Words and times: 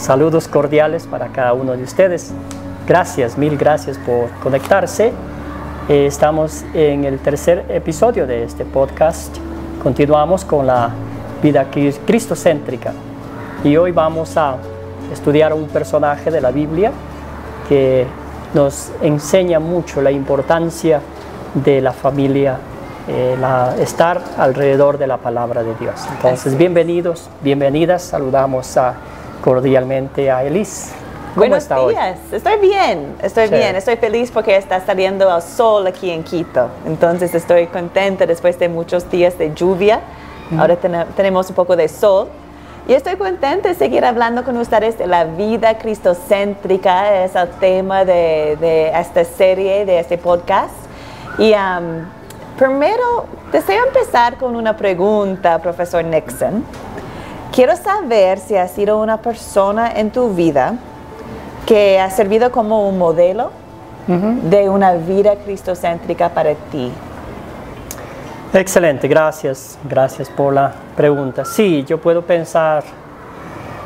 saludos 0.00 0.48
cordiales 0.48 1.06
para 1.06 1.28
cada 1.28 1.52
uno 1.52 1.76
de 1.76 1.82
ustedes. 1.82 2.32
Gracias, 2.86 3.36
mil 3.36 3.56
gracias 3.58 3.98
por 3.98 4.30
conectarse. 4.42 5.12
Eh, 5.88 6.06
estamos 6.06 6.64
en 6.72 7.04
el 7.04 7.18
tercer 7.18 7.66
episodio 7.68 8.26
de 8.26 8.44
este 8.44 8.64
podcast. 8.64 9.36
Continuamos 9.82 10.44
con 10.44 10.66
la 10.66 10.90
vida 11.42 11.66
cristocéntrica 12.06 12.92
y 13.62 13.76
hoy 13.76 13.92
vamos 13.92 14.36
a 14.36 14.56
estudiar 15.12 15.52
un 15.52 15.68
personaje 15.68 16.30
de 16.30 16.40
la 16.40 16.50
Biblia 16.50 16.92
que 17.68 18.06
nos 18.54 18.90
enseña 19.02 19.60
mucho 19.60 20.00
la 20.00 20.10
importancia 20.10 21.00
de 21.54 21.80
la 21.80 21.92
familia, 21.92 22.58
eh, 23.06 23.36
estar 23.78 24.20
alrededor 24.38 24.96
de 24.96 25.06
la 25.06 25.18
palabra 25.18 25.62
de 25.62 25.74
Dios. 25.74 26.06
Entonces, 26.16 26.56
bienvenidos, 26.56 27.28
bienvenidas, 27.42 28.02
saludamos 28.02 28.76
cordialmente 29.40 30.30
a 30.30 30.44
Elise. 30.44 30.92
¿Cómo 31.34 31.46
Buenos 31.46 31.62
está 31.62 31.86
días, 31.86 32.18
estoy 32.32 32.58
bien, 32.58 33.14
estoy 33.22 33.48
bien, 33.48 33.76
estoy 33.76 33.96
feliz 33.96 34.32
porque 34.32 34.56
está 34.56 34.84
saliendo 34.84 35.32
el 35.34 35.40
sol 35.40 35.86
aquí 35.86 36.10
en 36.10 36.24
Quito, 36.24 36.68
entonces 36.84 37.32
estoy 37.36 37.68
contenta 37.68 38.26
después 38.26 38.58
de 38.58 38.68
muchos 38.68 39.08
días 39.08 39.38
de 39.38 39.54
lluvia, 39.54 40.00
ahora 40.58 40.76
tenemos 41.16 41.48
un 41.48 41.54
poco 41.54 41.76
de 41.76 41.88
sol. 41.88 42.28
Y 42.88 42.94
estoy 42.94 43.14
contenta 43.16 43.68
de 43.68 43.74
seguir 43.76 44.04
hablando 44.04 44.42
con 44.42 44.56
ustedes 44.56 44.98
de 44.98 45.06
la 45.06 45.22
vida 45.22 45.78
cristocéntrica, 45.78 47.22
es 47.24 47.36
el 47.36 47.48
tema 47.60 48.04
de, 48.04 48.90
esta 48.92 49.22
serie, 49.24 49.84
de 49.84 50.00
este 50.00 50.18
podcast. 50.18 50.74
Y 51.38 51.52
um, 51.52 52.06
primero, 52.58 53.26
deseo 53.52 53.84
empezar 53.86 54.38
con 54.38 54.56
una 54.56 54.76
pregunta, 54.76 55.60
profesor 55.60 56.02
Nixon. 56.02 56.64
Quiero 57.52 57.74
saber 57.76 58.38
si 58.38 58.56
ha 58.56 58.68
sido 58.68 59.02
una 59.02 59.20
persona 59.20 59.90
en 59.92 60.12
tu 60.12 60.34
vida 60.34 60.74
que 61.66 61.98
ha 61.98 62.08
servido 62.08 62.52
como 62.52 62.88
un 62.88 62.96
modelo 62.96 63.50
de 64.06 64.68
una 64.68 64.94
vida 64.94 65.36
cristocéntrica 65.36 66.28
para 66.28 66.54
ti. 66.54 66.92
Excelente, 68.52 69.06
gracias, 69.08 69.78
gracias 69.88 70.28
por 70.28 70.54
la 70.54 70.72
pregunta. 70.96 71.44
Sí, 71.44 71.84
yo 71.84 72.00
puedo 72.00 72.22
pensar 72.22 72.84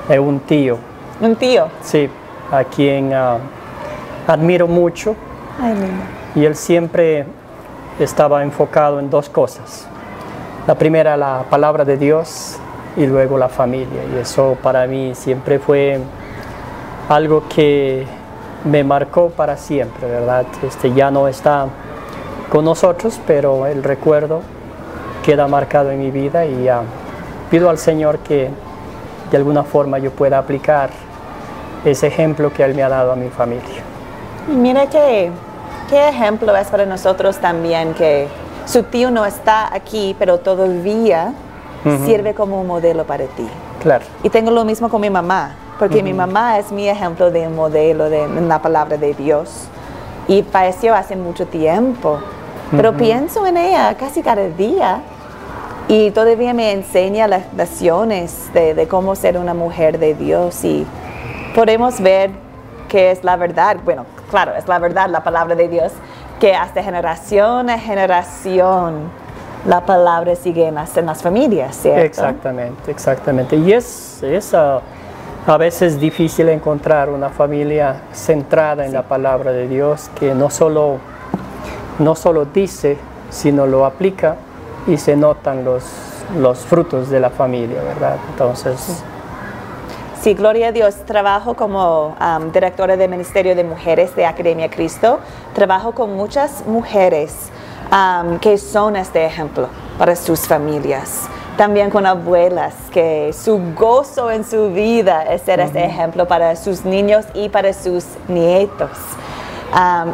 en 0.09 0.21
un 0.21 0.41
tío. 0.41 0.79
¿Un 1.21 1.37
tío? 1.37 1.69
Sí, 1.83 2.09
a 2.51 2.65
quien 2.65 3.13
ah, 3.15 3.39
admiro 4.27 4.67
mucho. 4.67 5.15
Ay, 5.61 5.75
y 6.35 6.45
él 6.45 6.55
siempre 6.55 7.27
estaba 7.99 8.43
enfocado 8.43 9.01
en 9.01 9.09
dos 9.09 9.29
cosas. 9.29 9.87
La 10.67 10.75
primera, 10.75 11.17
la 11.17 11.45
palabra 11.49 11.85
de 11.85 11.97
Dios 11.97 12.59
y 12.97 13.07
luego 13.07 13.39
la 13.39 13.49
familia. 13.49 14.03
Y 14.13 14.19
eso 14.19 14.57
para 14.63 14.87
mí 14.87 15.15
siempre 15.15 15.59
fue 15.59 16.01
algo 17.09 17.45
que 17.49 18.07
me 18.65 18.83
marcó 18.83 19.31
para 19.31 19.57
siempre, 19.57 20.09
¿verdad? 20.09 20.47
Este 20.63 20.93
ya 20.93 21.11
no 21.11 21.29
está 21.29 21.67
con 22.51 22.65
nosotros, 22.65 23.21
pero 23.27 23.67
el 23.67 23.83
recuerdo 23.83 24.41
queda 25.25 25.49
marcado 25.49 25.91
en 25.91 26.01
mi 26.01 26.11
vida 26.11 26.45
y 26.47 26.69
ah, 26.69 26.83
pido 27.51 27.69
al 27.71 27.79
Señor 27.79 28.19
que 28.19 28.51
de 29.31 29.37
alguna 29.37 29.65
forma 29.65 29.99
yo 29.99 30.11
pueda 30.11 30.39
aplicar 30.39 30.91
ese 31.85 32.07
ejemplo 32.07 32.53
que 32.53 32.63
Él 32.63 32.75
me 32.75 32.83
ha 32.83 32.89
dado 32.89 33.13
a 33.13 33.17
mi 33.17 33.29
familia. 33.29 33.83
mira 34.49 34.87
que, 34.87 35.31
qué 35.91 36.09
ejemplo 36.09 36.57
es 36.57 36.69
para 36.69 36.87
nosotros 36.87 37.39
también 37.39 37.95
que 37.95 38.29
su 38.67 38.85
tío 38.85 39.11
no 39.11 39.27
está 39.27 39.75
aquí, 39.75 40.17
pero 40.19 40.39
todavía 40.39 41.33
sirve 42.05 42.35
como 42.35 42.61
un 42.61 42.67
modelo 42.67 43.05
para 43.05 43.25
ti. 43.27 43.47
Claro. 43.83 44.05
Y 44.23 44.31
tengo 44.31 44.51
lo 44.51 44.65
mismo 44.65 44.89
con 44.89 45.01
mi 45.01 45.11
mamá, 45.11 45.55
porque 45.79 46.03
mi 46.03 46.13
mamá 46.13 46.59
es 46.59 46.73
mi 46.73 46.89
ejemplo 46.89 47.31
de 47.31 47.47
un 47.47 47.55
modelo 47.55 48.09
de 48.09 48.27
la 48.41 48.61
palabra 48.61 48.97
de 48.97 49.15
Dios. 49.15 49.69
Y 50.27 50.43
falleció 50.43 50.95
hace 50.95 51.17
mucho 51.17 51.47
tiempo. 51.47 52.19
Pero 52.71 52.97
pienso 52.97 53.47
en 53.47 53.57
ella 53.57 53.95
casi 53.97 54.23
cada 54.23 54.49
día 54.49 55.03
y 55.87 56.11
todavía 56.13 56.55
me 56.55 56.73
enseña 56.73 57.29
las 57.29 57.53
lecciones 57.55 58.53
de, 58.55 58.87
cómo 58.89 59.15
ser 59.15 59.37
una 59.37 59.55
mujer 59.55 59.99
de 59.99 60.15
Dios 60.15 60.65
y 60.65 60.87
podemos 61.55 62.01
ver 62.01 62.31
que 62.89 63.11
es 63.11 63.23
la 63.23 63.37
verdad, 63.37 63.77
bueno, 63.85 64.07
claro, 64.31 64.55
es 64.57 64.67
la 64.67 64.79
verdad 64.79 65.09
la 65.09 65.23
palabra 65.23 65.55
de 65.55 65.69
Dios, 65.69 65.93
que 66.41 66.55
hasta 66.55 66.83
generación 66.83 67.69
a 67.69 67.79
generación 67.79 69.11
la 69.67 69.85
palabra 69.85 70.37
sigue 70.37 70.67
en 70.69 70.75
las, 70.75 71.23
familias, 71.23 71.77
¿cierto? 71.77 72.03
Exactamente, 72.03 72.91
exactamente. 72.91 73.57
Y 73.57 73.73
es, 73.73 74.23
es 74.23 74.55
a 74.55 75.57
veces 75.59 75.99
difícil 75.99 76.49
encontrar 76.49 77.09
una 77.09 77.31
familia 77.31 78.03
centrada 78.13 78.85
en 78.85 78.93
la 78.93 79.03
palabra 79.03 79.53
de 79.53 79.69
Dios 79.69 80.11
que 80.19 80.35
no 80.35 80.51
solo, 80.51 80.99
no 81.99 82.15
solo 82.15 82.45
dice, 82.47 82.99
sino 83.31 83.67
lo 83.67 83.85
aplica 83.85 84.37
y 84.87 84.97
se 84.97 85.17
notan 85.17 85.65
los, 85.65 85.85
los 86.39 86.59
frutos 86.61 87.11
de 87.11 87.21
la 87.21 87.31
familia, 87.31 87.83
¿verdad? 87.83 88.17
Entonces... 88.31 89.03
Sí, 90.21 90.33
gloria 90.33 90.69
a 90.69 90.73
Dios. 90.73 90.95
Trabajo 91.05 91.53
como 91.55 92.17
directora 92.53 92.97
de 92.97 93.09
Ministerio 93.09 93.55
de 93.55 93.63
Mujeres 93.63 94.17
de 94.17 94.25
Academia 94.25 94.71
Cristo. 94.71 95.19
Trabajo 95.53 95.93
con 95.93 96.17
muchas 96.17 96.67
mujeres 96.67 97.51
que 98.41 98.59
son 98.59 98.97
este 98.97 99.25
ejemplo 99.25 99.69
para 99.99 100.17
sus 100.17 100.41
familias. 100.41 101.29
También 101.57 101.89
con 101.91 102.05
abuelas 102.05 102.75
que 102.93 103.33
su 103.33 103.61
gozo 103.77 104.31
en 104.31 104.45
su 104.45 104.71
vida 104.73 105.23
es 105.23 105.43
ser 105.43 105.61
este 105.61 105.85
ejemplo 105.85 106.27
para 106.27 106.57
sus 106.57 106.85
niños 106.85 107.25
y 107.35 107.49
para 107.49 107.73
sus 107.73 108.05
nietos. 108.29 108.91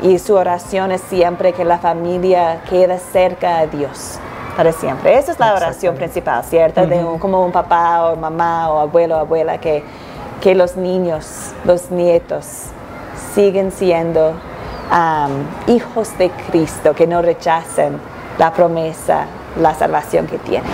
y 0.02 0.18
su 0.18 0.34
oración 0.34 0.90
es 0.92 1.00
siempre 1.02 1.52
que 1.52 1.64
la 1.64 1.78
familia 1.78 2.62
quede 2.68 2.98
cerca 2.98 3.58
a 3.58 3.66
Dios 3.66 4.18
para 4.56 4.72
siempre. 4.72 5.18
Esa 5.18 5.32
es 5.32 5.38
la 5.38 5.54
oración 5.54 5.96
principal, 5.96 6.44
¿cierto? 6.44 6.86
De 6.86 7.02
como 7.18 7.44
un 7.44 7.52
papá 7.52 8.10
o 8.10 8.16
mamá 8.16 8.70
o 8.70 8.80
abuelo 8.80 9.16
o 9.16 9.18
abuela 9.20 9.58
que, 9.58 9.82
que 10.40 10.54
los 10.54 10.76
niños, 10.76 11.52
los 11.64 11.90
nietos 11.90 12.44
siguen 13.34 13.70
siendo 13.72 14.34
hijos 15.66 16.16
de 16.18 16.30
Cristo, 16.50 16.94
que 16.94 17.06
no 17.06 17.22
rechacen 17.22 17.98
la 18.38 18.52
promesa, 18.52 19.26
la 19.60 19.74
salvación 19.74 20.26
que 20.26 20.38
tienen. 20.38 20.70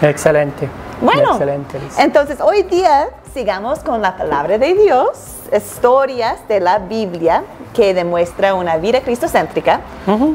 Excelente. 0.00 0.68
Bueno, 1.00 1.38
entonces 1.98 2.40
hoy 2.40 2.62
día 2.62 3.08
sigamos 3.34 3.80
con 3.80 4.02
la 4.02 4.16
palabra 4.16 4.56
de 4.58 4.74
Dios, 4.74 5.10
historias 5.52 6.46
de 6.46 6.60
la 6.60 6.78
Biblia 6.78 7.42
que 7.74 7.94
demuestra 7.94 8.54
una 8.54 8.76
vida 8.76 9.00
cristocéntrica. 9.00 9.80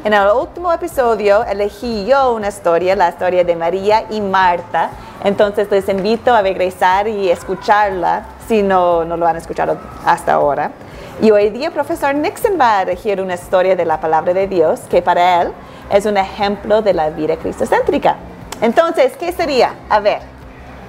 En 0.03 0.13
el 0.13 0.27
último 0.31 0.71
episodio 0.73 1.43
elegí 1.45 2.05
yo 2.05 2.33
una 2.33 2.49
historia, 2.49 2.95
la 2.95 3.09
historia 3.09 3.43
de 3.43 3.55
María 3.55 4.05
y 4.09 4.19
Marta. 4.19 4.89
Entonces 5.23 5.69
les 5.71 5.87
invito 5.89 6.33
a 6.33 6.41
regresar 6.41 7.07
y 7.07 7.29
escucharla 7.29 8.25
si 8.47 8.63
no, 8.63 9.05
no 9.05 9.15
lo 9.17 9.27
han 9.27 9.37
escuchado 9.37 9.77
hasta 10.05 10.33
ahora. 10.33 10.71
Y 11.19 11.31
hoy 11.31 11.49
día 11.49 11.71
profesor 11.71 12.13
Nixon 12.13 12.59
va 12.61 12.77
a 12.77 12.81
elegir 12.83 13.19
una 13.19 13.33
historia 13.33 13.75
de 13.75 13.85
la 13.85 13.99
palabra 13.99 14.35
de 14.35 14.47
Dios 14.47 14.81
que 14.81 15.01
para 15.01 15.41
él 15.41 15.51
es 15.91 16.05
un 16.05 16.15
ejemplo 16.15 16.83
de 16.83 16.93
la 16.93 17.09
vida 17.09 17.37
cristocéntrica. 17.37 18.17
Entonces, 18.61 19.17
¿qué 19.17 19.31
sería? 19.31 19.73
A 19.89 19.99
ver. 19.99 20.19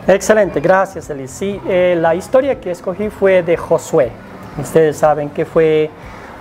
Excelente, 0.06 0.61
gracias 0.61 1.09
Elis. 1.09 1.31
Sí, 1.31 1.59
eh, 1.67 1.97
la 1.99 2.15
historia 2.15 2.61
que 2.61 2.71
escogí 2.71 3.09
fue 3.09 3.43
de 3.43 3.56
Josué. 3.56 4.12
Ustedes 4.61 4.99
saben 4.99 5.31
que 5.31 5.47
fue 5.47 5.88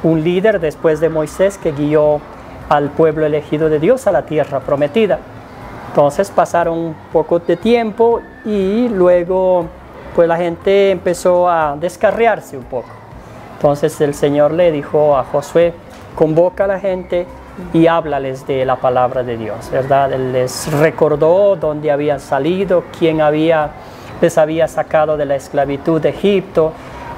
un 0.03 0.21
líder 0.21 0.59
después 0.59 0.99
de 0.99 1.07
Moisés 1.07 1.57
que 1.57 1.71
guió 1.71 2.19
al 2.67 2.89
pueblo 2.89 3.25
elegido 3.25 3.69
de 3.69 3.79
Dios 3.79 4.05
a 4.05 4.11
la 4.11 4.23
tierra 4.23 4.59
prometida. 4.59 5.19
Entonces 5.91 6.29
pasaron 6.29 6.77
un 6.77 6.95
poco 7.13 7.39
de 7.39 7.55
tiempo 7.55 8.19
y 8.43 8.89
luego 8.89 9.65
pues 10.13 10.27
la 10.27 10.35
gente 10.35 10.91
empezó 10.91 11.49
a 11.49 11.77
descarriarse 11.79 12.57
un 12.57 12.65
poco. 12.65 12.96
Entonces 13.57 13.99
el 14.01 14.13
Señor 14.13 14.53
le 14.53 14.71
dijo 14.71 15.17
a 15.17 15.23
Josué, 15.23 15.73
convoca 16.13 16.65
a 16.65 16.67
la 16.67 16.79
gente 16.79 17.25
y 17.73 17.87
háblales 17.87 18.45
de 18.45 18.63
la 18.65 18.75
palabra 18.75 19.23
de 19.23 19.35
Dios, 19.35 19.71
¿verdad? 19.71 20.13
Él 20.13 20.31
les 20.31 20.71
recordó 20.71 21.55
dónde 21.55 21.89
habían 21.89 22.19
salido, 22.19 22.83
quién 22.99 23.19
había, 23.19 23.71
les 24.21 24.37
había 24.37 24.67
sacado 24.67 25.17
de 25.17 25.25
la 25.25 25.35
esclavitud 25.35 25.99
de 25.99 26.09
Egipto, 26.09 26.71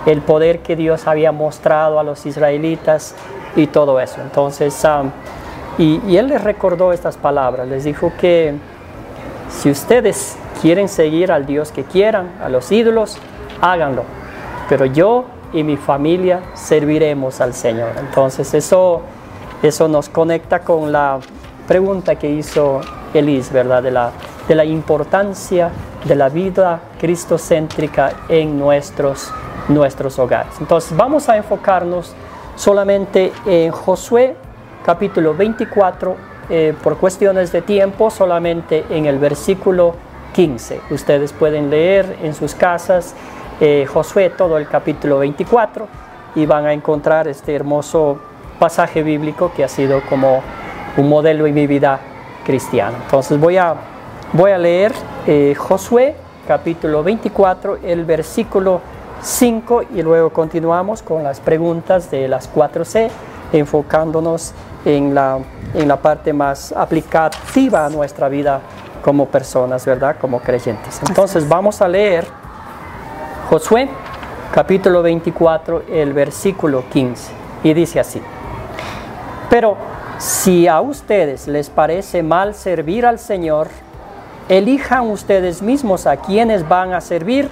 el 0.05 0.21
poder 0.21 0.59
que 0.59 0.77
Dios 0.77 1.07
había 1.07 1.33
mostrado 1.33 1.99
a 1.99 2.03
los 2.03 2.25
israelitas 2.25 3.15
y 3.57 3.67
todo 3.67 3.99
eso. 3.99 4.21
Entonces, 4.21 4.81
y, 5.77 5.99
y, 6.07 6.15
él 6.15 6.29
les 6.29 6.41
recordó 6.41 6.93
estas 6.93 7.17
palabras, 7.17 7.67
les 7.67 7.83
dijo 7.83 8.13
que 8.17 8.53
si 9.49 9.69
ustedes 9.69 10.37
quieren 10.61 10.87
seguir 10.87 11.33
al 11.33 11.45
Dios 11.45 11.73
que 11.73 11.83
quieran, 11.83 12.31
a 12.41 12.47
los 12.47 12.71
ídolos, 12.71 13.17
háganlo, 13.59 14.03
pero 14.69 14.85
yo 14.85 15.25
y 15.53 15.63
mi 15.63 15.77
familia 15.77 16.41
serviremos 16.53 17.41
al 17.41 17.53
Señor. 17.53 17.91
Entonces, 17.99 18.53
eso 18.53 19.01
eso 19.61 19.87
nos 19.89 20.07
conecta 20.07 20.59
con 20.59 20.91
la 20.91 21.19
pregunta 21.67 22.15
que 22.15 22.29
hizo 22.29 22.79
Elis, 23.13 23.51
¿verdad? 23.51 23.83
De 23.83 23.91
la 23.91 24.11
de 24.49 24.55
la 24.55 24.65
importancia 24.65 25.69
de 26.03 26.15
la 26.15 26.27
vida 26.27 26.81
cristocéntrica 26.99 28.13
en 28.29 28.57
nuestros, 28.57 29.31
nuestros 29.67 30.17
hogares. 30.17 30.53
Entonces 30.59 30.97
vamos 30.97 31.29
a 31.29 31.37
enfocarnos 31.37 32.15
solamente 32.55 33.31
en 33.45 33.71
Josué 33.71 34.35
capítulo 34.83 35.35
24, 35.35 36.15
eh, 36.49 36.73
por 36.81 36.97
cuestiones 36.97 37.51
de 37.51 37.61
tiempo, 37.61 38.09
solamente 38.09 38.85
en 38.89 39.05
el 39.05 39.19
versículo 39.19 39.93
15. 40.33 40.81
Ustedes 40.89 41.31
pueden 41.31 41.69
leer 41.69 42.17
en 42.23 42.33
sus 42.33 42.55
casas 42.55 43.13
eh, 43.59 43.85
Josué 43.85 44.29
todo 44.29 44.57
el 44.57 44.67
capítulo 44.67 45.19
24 45.19 45.87
y 46.35 46.45
van 46.45 46.65
a 46.65 46.73
encontrar 46.73 47.27
este 47.27 47.55
hermoso 47.55 48.19
pasaje 48.57 49.03
bíblico 49.03 49.51
que 49.55 49.63
ha 49.63 49.67
sido 49.67 50.01
como 50.07 50.41
un 50.97 51.09
modelo 51.09 51.45
en 51.45 51.53
mi 51.53 51.67
vida 51.67 51.99
cristiana. 52.45 52.97
Entonces 53.03 53.39
voy 53.39 53.57
a, 53.57 53.75
voy 54.33 54.51
a 54.51 54.57
leer 54.57 54.93
eh, 55.27 55.55
Josué 55.57 56.15
capítulo 56.47 57.03
24, 57.03 57.79
el 57.83 58.05
versículo 58.05 58.81
5 59.21 59.83
y 59.95 60.01
luego 60.01 60.31
continuamos 60.31 61.03
con 61.03 61.23
las 61.23 61.39
preguntas 61.39 62.09
de 62.09 62.27
las 62.27 62.53
4C, 62.53 63.09
enfocándonos 63.51 64.53
en 64.85 65.13
la, 65.13 65.39
en 65.73 65.87
la 65.87 65.97
parte 65.97 66.33
más 66.33 66.71
aplicativa 66.71 67.85
a 67.85 67.89
nuestra 67.89 68.29
vida 68.29 68.61
como 69.03 69.27
personas, 69.27 69.85
¿verdad? 69.85 70.15
Como 70.19 70.39
creyentes. 70.39 71.01
Entonces 71.07 71.47
vamos 71.47 71.81
a 71.81 71.87
leer 71.87 72.25
Josué 73.49 73.89
capítulo 74.51 75.01
24, 75.01 75.85
el 75.89 76.13
versículo 76.13 76.83
15, 76.87 77.31
y 77.63 77.73
dice 77.73 77.99
así. 77.99 78.21
Pero 79.49 79.75
si 80.19 80.67
a 80.67 80.81
ustedes 80.81 81.47
les 81.47 81.71
parece 81.71 82.21
mal 82.21 82.53
servir 82.53 83.07
al 83.07 83.17
Señor, 83.17 83.69
elijan 84.49 85.09
ustedes 85.09 85.63
mismos 85.63 86.05
a 86.05 86.17
quienes 86.17 86.69
van 86.69 86.93
a 86.93 87.01
servir, 87.01 87.49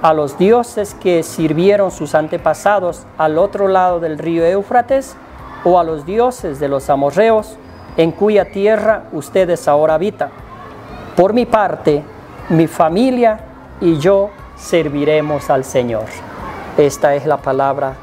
a 0.00 0.14
los 0.14 0.38
dioses 0.38 0.94
que 0.94 1.22
sirvieron 1.22 1.90
sus 1.90 2.14
antepasados 2.14 3.04
al 3.18 3.36
otro 3.36 3.68
lado 3.68 4.00
del 4.00 4.16
río 4.16 4.46
Éufrates, 4.46 5.14
o 5.62 5.78
a 5.78 5.84
los 5.84 6.06
dioses 6.06 6.58
de 6.58 6.68
los 6.68 6.88
amorreos, 6.88 7.58
en 7.98 8.12
cuya 8.12 8.46
tierra 8.46 9.08
ustedes 9.12 9.68
ahora 9.68 9.92
habitan. 9.92 10.30
Por 11.14 11.34
mi 11.34 11.44
parte, 11.44 12.02
mi 12.48 12.66
familia 12.66 13.40
y 13.82 13.98
yo 13.98 14.30
serviremos 14.64 15.50
al 15.50 15.64
Señor. 15.64 16.06
Esta 16.78 17.14
es 17.14 17.26
la 17.26 17.36
palabra, 17.36 17.94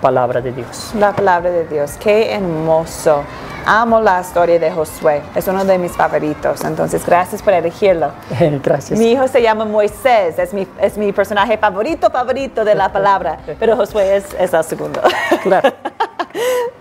palabra 0.00 0.40
de 0.40 0.52
Dios. 0.52 0.92
La 0.98 1.12
palabra 1.12 1.50
de 1.50 1.66
Dios, 1.66 1.92
qué 1.98 2.32
hermoso. 2.32 3.24
Amo 3.66 3.98
la 3.98 4.20
historia 4.20 4.58
de 4.58 4.70
Josué, 4.70 5.22
es 5.34 5.48
uno 5.48 5.64
de 5.64 5.78
mis 5.78 5.92
favoritos, 5.92 6.62
entonces 6.64 7.04
gracias 7.04 7.42
por 7.42 7.54
elegirlo. 7.54 8.12
gracias. 8.62 8.98
Mi 8.98 9.12
hijo 9.12 9.26
se 9.26 9.40
llama 9.40 9.64
Moisés, 9.64 10.38
es 10.38 10.52
mi, 10.52 10.68
es 10.80 10.98
mi 10.98 11.12
personaje 11.12 11.56
favorito, 11.56 12.10
favorito 12.10 12.62
de 12.62 12.74
la 12.74 12.92
palabra, 12.92 13.38
pero 13.58 13.74
Josué 13.74 14.16
es, 14.16 14.34
es 14.38 14.52
el 14.52 14.64
segundo. 14.64 15.00
Claro. 15.42 15.72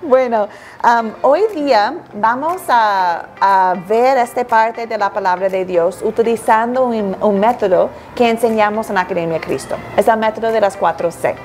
bueno, 0.04 0.48
um, 0.84 1.12
hoy 1.22 1.42
día 1.56 1.96
vamos 2.14 2.62
a, 2.68 3.76
ver 3.88 4.18
esta 4.18 4.44
parte 4.46 4.88
de 4.88 4.98
la 4.98 5.10
palabra 5.12 5.50
de 5.50 5.66
Dios 5.66 6.02
utilizando 6.04 6.86
un, 6.86 7.40
método 7.40 7.90
que 8.16 8.30
enseñamos 8.30 8.90
en 8.90 8.96
la 8.96 9.02
Academia 9.02 9.40
Cristo. 9.40 9.76
Es 9.98 10.08
el 10.08 10.18
método 10.18 10.52
de 10.52 10.62
las 10.62 10.80
4C. 10.80 11.36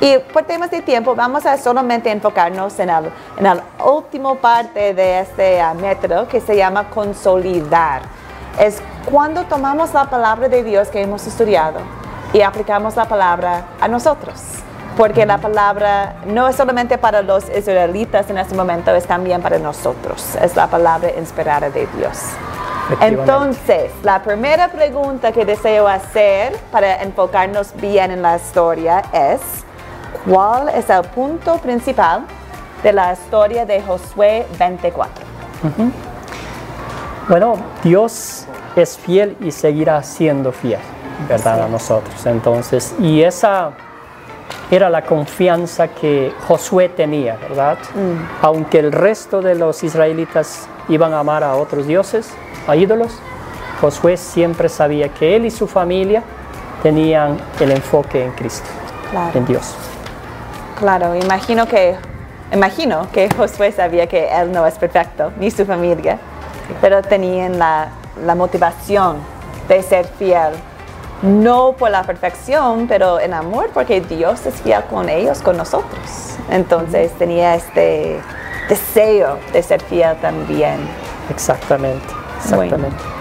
Y 0.00 0.18
por 0.32 0.44
temas 0.44 0.70
de 0.70 0.82
tiempo 0.82 1.14
vamos 1.14 1.44
a 1.44 1.56
solamente 1.56 2.10
enfocarnos 2.10 2.78
en 2.78 2.90
el, 2.90 3.10
en 3.36 3.46
el 3.46 3.60
último 3.84 4.36
parte 4.36 4.94
de 4.94 5.20
este 5.20 5.60
uh, 5.62 5.74
método 5.74 6.28
que 6.28 6.40
se 6.40 6.56
llama 6.56 6.88
consolidar. 6.90 8.02
Es 8.58 8.80
cuando 9.10 9.44
tomamos 9.44 9.92
la 9.92 10.04
palabra 10.08 10.48
de 10.48 10.62
Dios 10.62 10.88
que 10.88 11.02
hemos 11.02 11.26
estudiado 11.26 11.80
y 12.32 12.42
aplicamos 12.42 12.96
la 12.96 13.06
palabra 13.06 13.64
a 13.80 13.88
nosotros. 13.88 14.67
Porque 14.98 15.24
la 15.24 15.38
palabra 15.38 16.16
no 16.26 16.46
es 16.48 16.56
solamente 16.56 16.98
para 16.98 17.22
los 17.22 17.48
israelitas 17.48 18.28
en 18.28 18.36
este 18.36 18.54
momento, 18.54 18.94
es 18.94 19.06
también 19.06 19.40
para 19.40 19.58
nosotros. 19.58 20.34
Es 20.42 20.56
la 20.56 20.66
palabra 20.66 21.10
inspirada 21.16 21.70
de 21.70 21.86
Dios. 21.96 22.18
Entonces, 23.00 23.92
la 24.02 24.22
primera 24.22 24.68
pregunta 24.68 25.32
que 25.32 25.46
deseo 25.46 25.88
hacer 25.88 26.54
para 26.70 27.02
enfocarnos 27.02 27.74
bien 27.80 28.10
en 28.10 28.20
la 28.22 28.36
historia 28.36 29.02
es, 29.12 29.40
¿Cuál 30.26 30.68
es 30.68 30.90
el 30.90 31.02
punto 31.02 31.56
principal 31.56 32.24
de 32.82 32.92
la 32.92 33.12
historia 33.12 33.64
de 33.64 33.80
Josué 33.80 34.46
24? 34.58 35.24
Bueno, 37.28 37.54
Dios 37.82 38.46
es 38.76 38.98
fiel 38.98 39.36
y 39.40 39.50
seguirá 39.50 40.02
siendo 40.02 40.52
fiel, 40.52 40.80
¿verdad? 41.28 41.56
Sí. 41.56 41.62
A 41.62 41.68
nosotros. 41.68 42.26
Entonces, 42.26 42.94
y 42.98 43.22
esa 43.22 43.70
era 44.70 44.90
la 44.90 45.02
confianza 45.02 45.88
que 45.88 46.32
Josué 46.46 46.88
tenía, 46.90 47.36
¿verdad? 47.36 47.78
Mm. 47.94 48.44
Aunque 48.44 48.78
el 48.78 48.92
resto 48.92 49.40
de 49.40 49.54
los 49.54 49.82
israelitas 49.82 50.68
iban 50.88 51.14
a 51.14 51.20
amar 51.20 51.42
a 51.42 51.56
otros 51.56 51.86
dioses, 51.86 52.30
a 52.66 52.76
ídolos, 52.76 53.18
Josué 53.80 54.16
siempre 54.16 54.68
sabía 54.68 55.08
que 55.08 55.36
él 55.36 55.46
y 55.46 55.50
su 55.50 55.66
familia 55.66 56.22
tenían 56.82 57.38
el 57.60 57.70
enfoque 57.70 58.24
en 58.24 58.32
Cristo, 58.32 58.68
claro. 59.10 59.38
en 59.38 59.46
Dios. 59.46 59.74
Claro, 60.78 61.14
imagino 61.14 61.66
que, 61.66 61.96
imagino 62.52 63.08
que 63.12 63.28
Josué 63.30 63.72
sabía 63.72 64.06
que 64.06 64.28
él 64.28 64.52
no 64.52 64.66
es 64.66 64.74
perfecto, 64.74 65.32
ni 65.38 65.50
su 65.50 65.64
familia, 65.64 66.18
pero 66.80 67.02
tenían 67.02 67.58
la, 67.58 67.88
la 68.24 68.34
motivación 68.34 69.16
de 69.66 69.82
ser 69.82 70.06
fiel, 70.18 70.52
no 71.22 71.72
por 71.72 71.90
la 71.90 72.02
perfección, 72.04 72.86
pero 72.86 73.18
en 73.20 73.34
amor, 73.34 73.70
porque 73.74 74.00
Dios 74.00 74.46
es 74.46 74.54
fiel 74.60 74.84
con 74.84 75.08
ellos, 75.08 75.40
con 75.40 75.56
nosotros. 75.56 76.36
Entonces 76.50 77.12
tenía 77.12 77.54
este 77.54 78.20
deseo 78.68 79.38
de 79.52 79.62
ser 79.62 79.82
fiel 79.82 80.16
también. 80.20 80.78
Exactamente, 81.30 82.06
exactamente. 82.38 82.78
Bueno, 82.78 83.18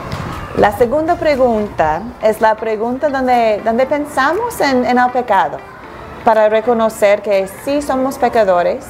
la 0.57 0.75
segunda 0.77 1.15
pregunta 1.15 2.01
es 2.21 2.41
la 2.41 2.55
pregunta 2.55 3.09
donde, 3.09 3.61
donde 3.63 3.85
pensamos 3.85 4.59
en, 4.61 4.85
en 4.85 4.97
el 4.97 5.11
pecado 5.11 5.57
para 6.23 6.49
reconocer 6.49 7.21
que 7.21 7.47
sí 7.63 7.81
somos 7.81 8.17
pecadores 8.17 8.85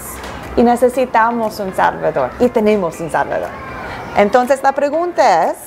y 0.55 0.63
necesitamos 0.63 1.59
un 1.59 1.73
Salvador 1.73 2.31
y 2.39 2.49
tenemos 2.49 2.99
un 2.99 3.11
Salvador. 3.11 3.49
Entonces 4.15 4.63
la 4.63 4.71
pregunta 4.71 5.51
es, 5.51 5.57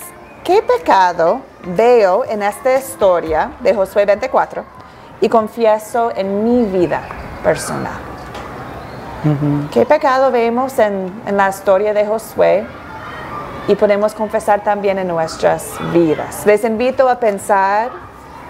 ¿qué 0.45 0.63
pecado 0.63 1.41
veo 1.65 2.25
en 2.25 2.43
esta 2.43 2.77
historia 2.79 3.53
de 3.61 3.75
Josué 3.75 4.05
24 4.05 4.65
y 5.21 5.29
confieso 5.29 6.11
en 6.15 6.45
mi 6.45 6.65
vida 6.65 7.03
personal? 7.43 8.01
Uh 9.25 9.29
-huh. 9.29 9.71
¿Qué 9.71 9.85
pecado 9.85 10.31
vemos 10.31 10.79
en, 10.79 11.13
en 11.27 11.37
la 11.37 11.49
historia 11.49 11.93
de 11.93 12.07
Josué 12.07 12.67
y 13.69 13.75
podemos 13.75 14.15
confesar 14.15 14.63
también 14.63 14.99
en 14.99 15.09
nuestras 15.09 15.79
vidas? 15.93 16.47
Les 16.47 16.65
invito 16.65 17.09
a 17.09 17.17
pensar 17.17 17.91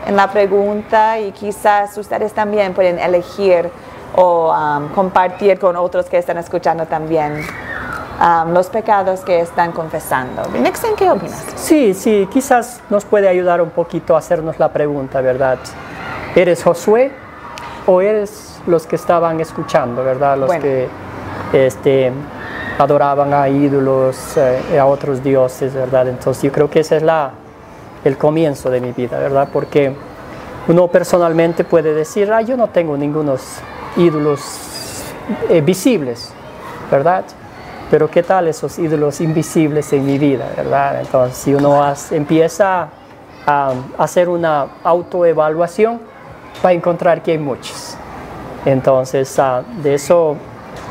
en 0.06 0.16
la 0.16 0.28
pregunta 0.28 1.18
y 1.18 1.32
quizás 1.32 1.96
ustedes 1.98 2.32
también 2.32 2.72
pueden 2.72 2.98
elegir 2.98 3.70
o 4.16 4.52
um, 4.52 4.88
compartir 4.88 5.58
con 5.58 5.76
otros 5.76 6.06
que 6.06 6.18
están 6.18 6.38
escuchando 6.38 6.86
también 6.86 7.44
um, 8.20 8.52
los 8.52 8.68
pecados 8.68 9.20
que 9.20 9.40
están 9.40 9.72
confesando. 9.72 10.42
Nixon, 10.58 10.94
¿qué 10.96 11.10
opinas? 11.10 11.44
Sí, 11.56 11.94
sí, 11.94 12.28
quizás 12.30 12.80
nos 12.90 13.04
puede 13.04 13.28
ayudar 13.28 13.60
un 13.60 13.70
poquito 13.70 14.14
a 14.14 14.18
hacernos 14.18 14.58
la 14.58 14.72
pregunta, 14.72 15.20
¿verdad? 15.20 15.58
¿Eres 16.34 16.62
Josué 16.62 17.10
o 17.86 18.00
eres 18.00 18.60
los 18.66 18.86
que 18.86 18.96
estaban 18.96 19.40
escuchando, 19.40 20.04
¿verdad? 20.04 20.36
Los 20.36 20.46
Bueno. 20.48 20.62
que 20.62 20.88
este, 21.52 22.12
adoraban 22.78 23.32
a 23.34 23.48
ídolos, 23.48 24.36
eh, 24.36 24.78
a 24.78 24.86
otros 24.86 25.22
dioses, 25.22 25.74
¿verdad? 25.74 26.08
Entonces 26.08 26.42
yo 26.42 26.52
creo 26.52 26.70
que 26.70 26.80
esa 26.80 26.96
es 26.96 27.02
la, 27.02 27.30
el 28.04 28.16
comienzo 28.16 28.70
de 28.70 28.80
mi 28.80 28.92
vida, 28.92 29.18
¿verdad? 29.18 29.48
Porque 29.52 29.94
uno 30.68 30.86
personalmente 30.88 31.64
puede 31.64 31.94
decir, 31.94 32.32
ah, 32.32 32.42
yo 32.42 32.56
no 32.56 32.68
tengo 32.68 32.96
ningunos 32.96 33.42
ídolos 33.96 35.02
eh, 35.48 35.60
visibles, 35.60 36.32
¿verdad? 36.90 37.24
Pero 37.90 38.08
¿qué 38.10 38.22
tal 38.22 38.46
esos 38.48 38.78
ídolos 38.78 39.20
invisibles 39.20 39.92
en 39.92 40.06
mi 40.06 40.18
vida, 40.18 40.46
¿verdad? 40.56 41.00
Entonces, 41.00 41.36
si 41.36 41.54
uno 41.54 41.82
hace- 41.82 42.16
empieza 42.16 42.88
a 43.46 43.72
hacer 43.98 44.28
una 44.28 44.66
autoevaluación, 44.84 46.00
va 46.64 46.68
a 46.70 46.72
encontrar 46.72 47.22
que 47.22 47.32
hay 47.32 47.38
muchos. 47.38 47.96
Entonces, 48.64 49.36
ah, 49.38 49.62
de 49.82 49.94
eso 49.94 50.36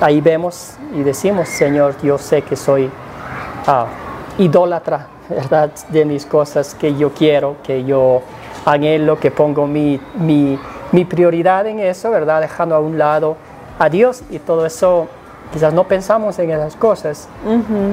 ahí 0.02 0.20
vemos 0.20 0.74
y 0.94 1.04
decimos, 1.04 1.48
Señor, 1.48 1.96
yo 2.02 2.18
sé 2.18 2.42
que 2.42 2.56
soy 2.56 2.90
ah, 3.68 3.86
idólatra, 4.38 5.08
¿verdad? 5.30 5.70
De 5.90 6.04
mis 6.06 6.26
cosas 6.26 6.76
que 6.76 6.96
yo 6.96 7.12
quiero, 7.14 7.56
que 7.64 7.86
yo 7.86 8.22
anhelo, 8.66 9.20
que 9.20 9.32
pongo 9.32 9.68
mi, 9.68 10.02
mi, 10.16 10.60
mi 10.92 11.06
prioridad 11.06 11.66
en 11.68 11.80
eso, 11.80 12.10
¿verdad? 12.12 12.42
Dejando 12.42 12.76
a 12.76 12.80
un 12.80 12.98
lado 12.98 13.38
a 13.78 13.88
Dios 13.90 14.24
y 14.32 14.40
todo 14.40 14.66
eso, 14.66 15.08
quizás 15.54 15.74
no 15.74 15.84
pensamos 15.86 16.38
en 16.40 16.52
esas 16.52 16.76
cosas, 16.76 17.28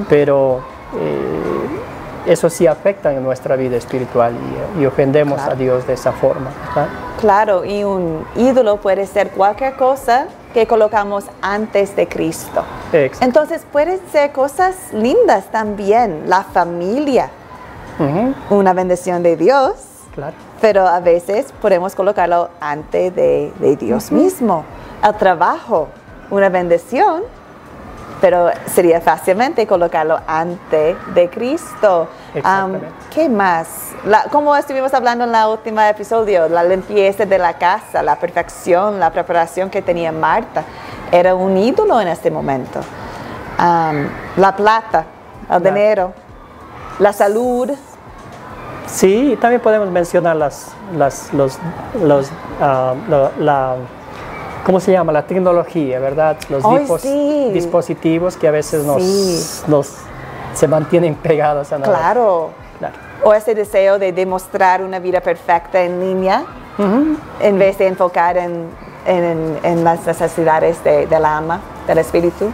pero 0.09 0.61
eh, 0.95 2.31
eso 2.31 2.49
sí 2.49 2.67
afecta 2.67 3.13
en 3.13 3.23
nuestra 3.23 3.55
vida 3.55 3.77
espiritual 3.77 4.33
y, 4.77 4.81
y 4.81 4.85
ofendemos 4.85 5.35
Claro. 5.37 5.51
a 5.53 5.55
Dios 5.55 5.87
de 5.87 5.93
esa 5.93 6.11
forma. 6.11 6.49
¿verdad? 6.75 6.87
Claro, 7.19 7.65
y 7.65 7.83
un 7.83 8.25
ídolo 8.35 8.77
puede 8.77 9.07
ser 9.07 9.31
cualquier 9.31 9.75
cosa 9.75 10.27
que 10.53 10.67
colocamos 10.67 11.25
antes 11.41 11.95
de 11.95 12.07
Cristo. 12.07 12.63
Ex- 12.93 13.21
Entonces 13.21 13.65
pueden 13.71 13.99
ser 14.11 14.31
cosas 14.31 14.75
lindas 14.93 15.45
también, 15.51 16.23
la 16.27 16.43
familia, 16.43 17.29
Ujú, 17.99 18.55
una 18.59 18.73
bendición 18.73 19.23
de 19.23 19.35
Dios, 19.37 19.73
claro. 20.13 20.35
pero 20.61 20.85
a 20.87 20.99
veces 20.99 21.51
podemos 21.61 21.95
colocarlo 21.95 22.49
antes 22.59 23.15
de, 23.15 23.51
de 23.59 23.75
Dios 23.75 24.11
mismo. 24.11 24.63
El 25.03 25.15
trabajo, 25.15 25.87
una 26.29 26.49
bendición, 26.49 27.23
pero 28.21 28.49
sería 28.73 28.99
fácilmente 29.01 29.65
colocarlo 29.67 30.19
antes 30.27 30.95
de 31.13 31.29
Cristo. 31.29 32.07
Am, 32.43 32.79
¿Qué 33.13 33.29
más? 33.29 33.67
La- 34.05 34.23
como 34.31 34.55
estuvimos 34.55 34.93
hablando 34.93 35.23
en 35.25 35.31
la 35.31 35.47
última 35.49 35.87
episodio, 35.89 36.47
la 36.49 36.63
limpieza 36.63 37.25
de 37.25 37.37
la 37.37 37.53
casa, 37.57 38.01
la 38.03 38.15
perfección, 38.15 38.99
la 38.99 39.11
preparación 39.11 39.69
que 39.69 39.81
tenía 39.81 40.11
Marta, 40.11 40.63
era 41.11 41.35
un 41.35 41.55
ídolo 41.57 41.99
en 42.01 42.07
este 42.07 42.29
momento. 42.31 42.79
Am, 43.57 44.07
la 44.37 44.55
plata, 44.55 45.05
el 45.49 45.63
dinero, 45.63 46.13
la 46.99 47.13
salud, 47.13 47.71
Sí, 48.87 49.33
y 49.33 49.35
también 49.35 49.61
podemos 49.61 49.89
mencionar 49.89 50.37
las, 50.37 50.69
las, 50.95 51.33
los, 51.33 51.59
los, 52.01 52.29
lo- 53.09 53.31
la, 53.37 53.75
¿cómo 54.67 54.79
se 54.81 54.91
llama? 54.91 55.11
La 55.13 55.23
tecnología, 55.25 55.97
¿verdad? 55.99 56.35
Los 56.49 56.61
dipos- 56.61 57.01
sí. 57.01 57.49
dispositivos 57.53 58.35
que 58.37 58.47
a 58.47 58.51
veces 58.51 58.83
nos, 58.85 59.01
Sí. 59.01 59.63
nos 59.67 59.93
se 60.53 60.67
mantienen 60.67 61.15
pegados 61.15 61.71
a 61.71 61.77
nosotros. 61.79 61.97
claro. 61.99 62.49
Claro. 62.77 62.93
o 63.23 63.33
ese 63.33 63.55
deseo 63.55 63.97
de 63.97 64.11
demostrar 64.11 64.83
una 64.83 64.99
vida 64.99 65.19
perfecta 65.21 65.81
en 65.81 65.99
línea 65.99 66.43
en 67.39 67.57
vez 67.57 67.75
de 67.79 67.87
enfocar 67.87 68.37
en, 68.37 68.69
en- 69.07 69.57
en 69.63 69.83
las 69.83 70.05
necesidades 70.05 70.83
de- 70.83 71.07
del 71.07 71.25
alma, 71.25 71.59
del 71.87 71.97
espíritu. 71.97 72.51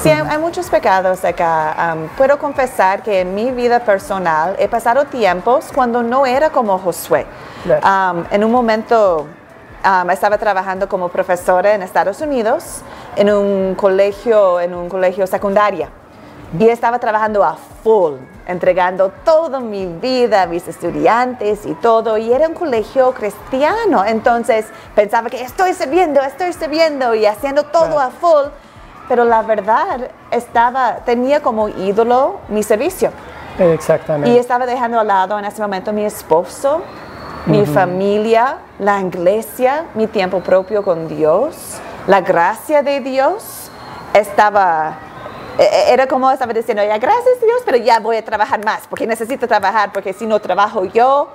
Sí, 0.00 0.08
hay, 0.10 0.22
hay 0.28 0.38
muchos 0.38 0.68
pecados 0.70 1.24
acá. 1.24 1.72
Am, 1.90 2.06
puedo 2.16 2.38
confesar 2.38 3.02
que 3.02 3.22
en 3.22 3.34
mi 3.34 3.50
vida 3.50 3.80
personal 3.80 4.54
he 4.60 4.68
pasado 4.68 5.06
tiempos 5.06 5.70
cuando 5.74 6.02
no 6.04 6.24
era 6.26 6.50
como 6.50 6.78
Josué. 6.78 7.26
Claro. 7.64 7.80
Am, 7.84 8.24
en 8.30 8.44
un 8.44 8.52
momento 8.52 9.26
am, 9.86 10.10
estaba 10.10 10.36
trabajando 10.36 10.88
como 10.88 11.08
profesora 11.08 11.74
en 11.74 11.82
Estados 11.82 12.20
Unidos 12.20 12.82
en 13.14 13.30
un 13.30 13.74
colegio, 13.76 14.60
en 14.60 14.74
un 14.74 14.88
colegio 14.88 15.26
secundaria. 15.26 15.88
Y 16.58 16.68
estaba 16.68 16.98
trabajando 16.98 17.42
a 17.44 17.56
full, 17.82 18.14
entregando 18.46 19.10
toda 19.24 19.60
mi 19.60 19.86
vida 19.86 20.42
a 20.42 20.46
mis 20.46 20.66
estudiantes 20.68 21.66
y 21.66 21.74
todo. 21.74 22.18
Y 22.18 22.32
era 22.32 22.48
un 22.48 22.54
colegio 22.54 23.12
cristiano. 23.12 24.04
Entonces 24.04 24.66
pensaba 24.94 25.28
que 25.28 25.42
estoy 25.42 25.74
sirviendo, 25.74 26.20
estoy 26.20 26.52
sirviendo 26.52 27.14
y 27.14 27.26
haciendo 27.26 27.64
todo 27.64 27.98
a 27.98 28.10
full. 28.10 28.46
Pero 29.08 29.24
la 29.24 29.42
verdad 29.42 30.10
estaba, 30.30 30.96
tenía 31.04 31.40
como 31.40 31.68
ídolo 31.68 32.40
mi 32.48 32.62
servicio. 32.62 33.10
Exactamente. 33.58 34.30
Y 34.30 34.38
estaba 34.38 34.66
dejando 34.66 35.00
al 35.00 35.06
lado 35.06 35.38
en 35.38 35.44
ese 35.44 35.62
momento 35.62 35.92
mi 35.92 36.04
esposo, 36.04 36.82
mi 37.46 37.64
familia, 37.64 38.58
la 38.78 39.00
iglesia, 39.00 39.84
mi 39.94 40.06
tiempo 40.06 40.40
propio 40.40 40.82
con 40.82 41.06
Dios, 41.08 41.78
la 42.06 42.20
gracia 42.20 42.82
de 42.82 43.00
Dios. 43.00 43.70
Estaba, 44.12 44.94
e- 45.58 45.62
e- 45.62 45.92
era 45.92 46.06
como 46.06 46.30
estaba 46.30 46.52
diciendo, 46.52 46.82
ya 46.82 46.98
gracias 46.98 47.40
Dios, 47.40 47.62
pero 47.64 47.76
ya 47.76 48.00
voy 48.00 48.16
a 48.16 48.24
trabajar 48.24 48.64
más, 48.64 48.86
porque 48.88 49.06
necesito 49.06 49.46
trabajar, 49.46 49.92
porque 49.92 50.12
si 50.12 50.26
no 50.26 50.40
trabajo 50.40 50.84
yo, 50.84 51.28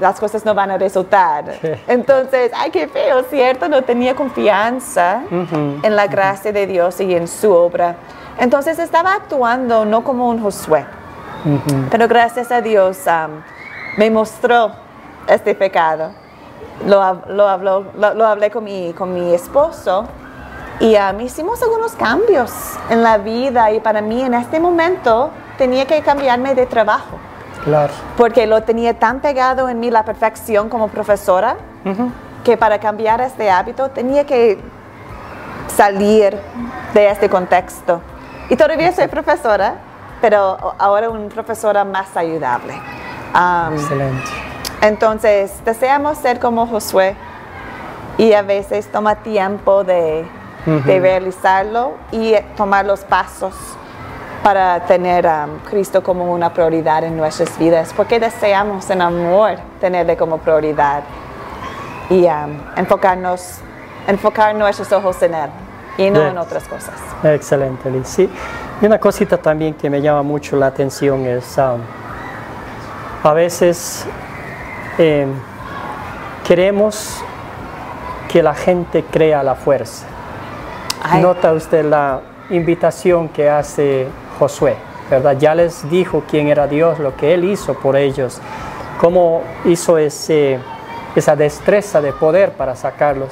las 0.00 0.18
cosas 0.20 0.44
no 0.44 0.54
van 0.54 0.70
a 0.70 0.78
resultar. 0.78 1.44
Entonces, 1.88 2.52
ay, 2.56 2.70
qué 2.70 2.86
feo, 2.88 3.24
¿cierto? 3.28 3.68
No 3.68 3.82
tenía 3.82 4.14
confianza 4.14 5.22
en 5.82 5.96
la 5.96 6.06
gracia 6.06 6.52
de 6.52 6.66
Dios 6.66 7.00
y 7.00 7.14
en 7.14 7.26
su 7.28 7.52
obra. 7.52 7.96
Entonces 8.38 8.78
estaba 8.78 9.14
actuando 9.14 9.84
no 9.84 10.02
como 10.02 10.28
un 10.28 10.40
Josué, 10.42 10.84
pero 11.90 12.08
gracias 12.08 12.50
a 12.50 12.60
Dios 12.60 12.98
me 13.96 14.10
mostró 14.10 14.72
este 15.26 15.54
pecado. 15.54 16.10
Lo, 16.86 17.22
lo, 17.28 17.48
habló- 17.48 17.86
lo- 17.96 18.14
lo 18.14 18.26
hablé 18.26 18.50
con 18.50 18.64
mi, 18.64 18.92
con 18.92 19.14
mi 19.14 19.32
esposo 19.34 20.06
y 20.80 20.96
am, 20.96 21.20
hicimos 21.20 21.62
algunos 21.62 21.92
cambios 21.92 22.50
en 22.90 23.02
la 23.02 23.16
vida 23.18 23.70
y 23.70 23.78
para 23.80 24.00
mí 24.00 24.20
en 24.22 24.34
este 24.34 24.58
momento 24.58 25.30
tenía 25.56 25.86
que 25.86 26.02
cambiarme 26.02 26.54
de 26.56 26.66
trabajo 26.66 27.16
Claro. 27.62 27.92
porque 28.16 28.46
lo 28.48 28.64
tenía 28.64 28.98
tan 28.98 29.20
pegado 29.20 29.68
en 29.68 29.78
mí 29.78 29.90
la 29.90 30.04
perfección 30.04 30.68
como 30.68 30.88
profesora 30.88 31.56
Ujú. 31.84 32.10
que 32.42 32.56
para 32.56 32.80
cambiar 32.80 33.20
este 33.20 33.48
hábito 33.50 33.90
tenía 33.90 34.26
que 34.26 34.58
salir 35.68 36.36
de 36.92 37.08
este 37.08 37.28
contexto. 37.30 38.00
Y 38.50 38.56
todavía 38.56 38.92
soy 38.92 39.06
profesora, 39.08 39.76
pero 40.20 40.74
ahora 40.78 41.08
una 41.08 41.28
profesora 41.28 41.84
más 41.84 42.16
ayudable. 42.16 42.74
Am, 43.32 43.74
Excelente. 43.74 44.30
Entonces, 44.88 45.50
deseamos 45.64 46.18
ser 46.18 46.38
como 46.38 46.66
Josué 46.66 47.16
y 48.18 48.34
a 48.34 48.42
veces 48.42 48.86
toma 48.92 49.16
tiempo 49.16 49.82
de, 49.82 50.26
realizarlo 50.84 51.92
y 52.10 52.34
tomar 52.56 52.84
los 52.84 53.00
pasos 53.00 53.54
para 54.42 54.80
tener 54.86 55.26
a 55.26 55.46
Cristo 55.68 56.02
como 56.02 56.32
una 56.32 56.52
prioridad 56.52 57.04
en 57.04 57.16
nuestras 57.16 57.58
vidas, 57.58 57.92
porque 57.96 58.20
deseamos 58.20 58.88
en 58.90 59.00
amor 59.00 59.56
tenerle 59.80 60.18
como 60.18 60.38
prioridad 60.38 61.02
y 62.10 62.24
um, 62.26 62.58
enfocarnos, 62.76 63.58
enfocar 64.06 64.54
nuestros 64.54 64.92
ojos 64.92 65.22
en 65.22 65.34
Él 65.34 65.50
y 65.96 66.10
no 66.10 66.26
en 66.26 66.36
otras 66.36 66.64
cosas. 66.64 66.94
Excelente, 67.22 67.90
Liz. 67.90 68.06
Sí. 68.06 68.30
Y 68.82 68.86
una 68.86 68.98
cosita 68.98 69.38
también 69.38 69.72
que 69.74 69.88
me 69.88 70.02
llama 70.02 70.22
mucho 70.22 70.56
la 70.56 70.66
atención 70.66 71.24
es, 71.26 71.56
um, 71.56 71.80
a 73.22 73.32
veces 73.32 74.06
eh, 74.98 75.26
queremos 76.46 77.22
que 78.28 78.42
la 78.42 78.54
gente 78.54 79.04
crea 79.04 79.42
la 79.42 79.54
fuerza. 79.54 80.06
Ay, 81.02 81.22
Nota 81.22 81.52
usted 81.52 81.84
la 81.84 82.20
invitación 82.50 83.28
que 83.28 83.48
hace 83.48 84.06
Josué, 84.38 84.76
¿verdad? 85.10 85.36
Ya 85.38 85.54
les 85.54 85.88
dijo 85.90 86.24
quién 86.28 86.48
era 86.48 86.66
Dios, 86.66 86.98
lo 86.98 87.16
que 87.16 87.34
Él 87.34 87.44
hizo 87.44 87.74
por 87.74 87.96
ellos, 87.96 88.40
cómo 89.00 89.42
hizo 89.64 89.98
ese, 89.98 90.58
esa 91.14 91.36
destreza 91.36 92.00
de 92.00 92.12
poder 92.12 92.52
para 92.52 92.76
sacarlos. 92.76 93.30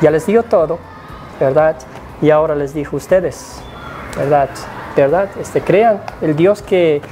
Ya 0.00 0.10
les 0.10 0.26
dio 0.26 0.42
todo, 0.42 0.78
¿verdad? 1.38 1.76
Y 2.20 2.30
ahora 2.30 2.54
les 2.54 2.74
dijo 2.74 2.96
ustedes, 2.96 3.60
¿verdad? 4.16 4.48
¿Verdad? 4.96 5.28
Este, 5.40 5.60
crean 5.60 6.00
el 6.20 6.36
Dios 6.36 6.62
que, 6.62 7.02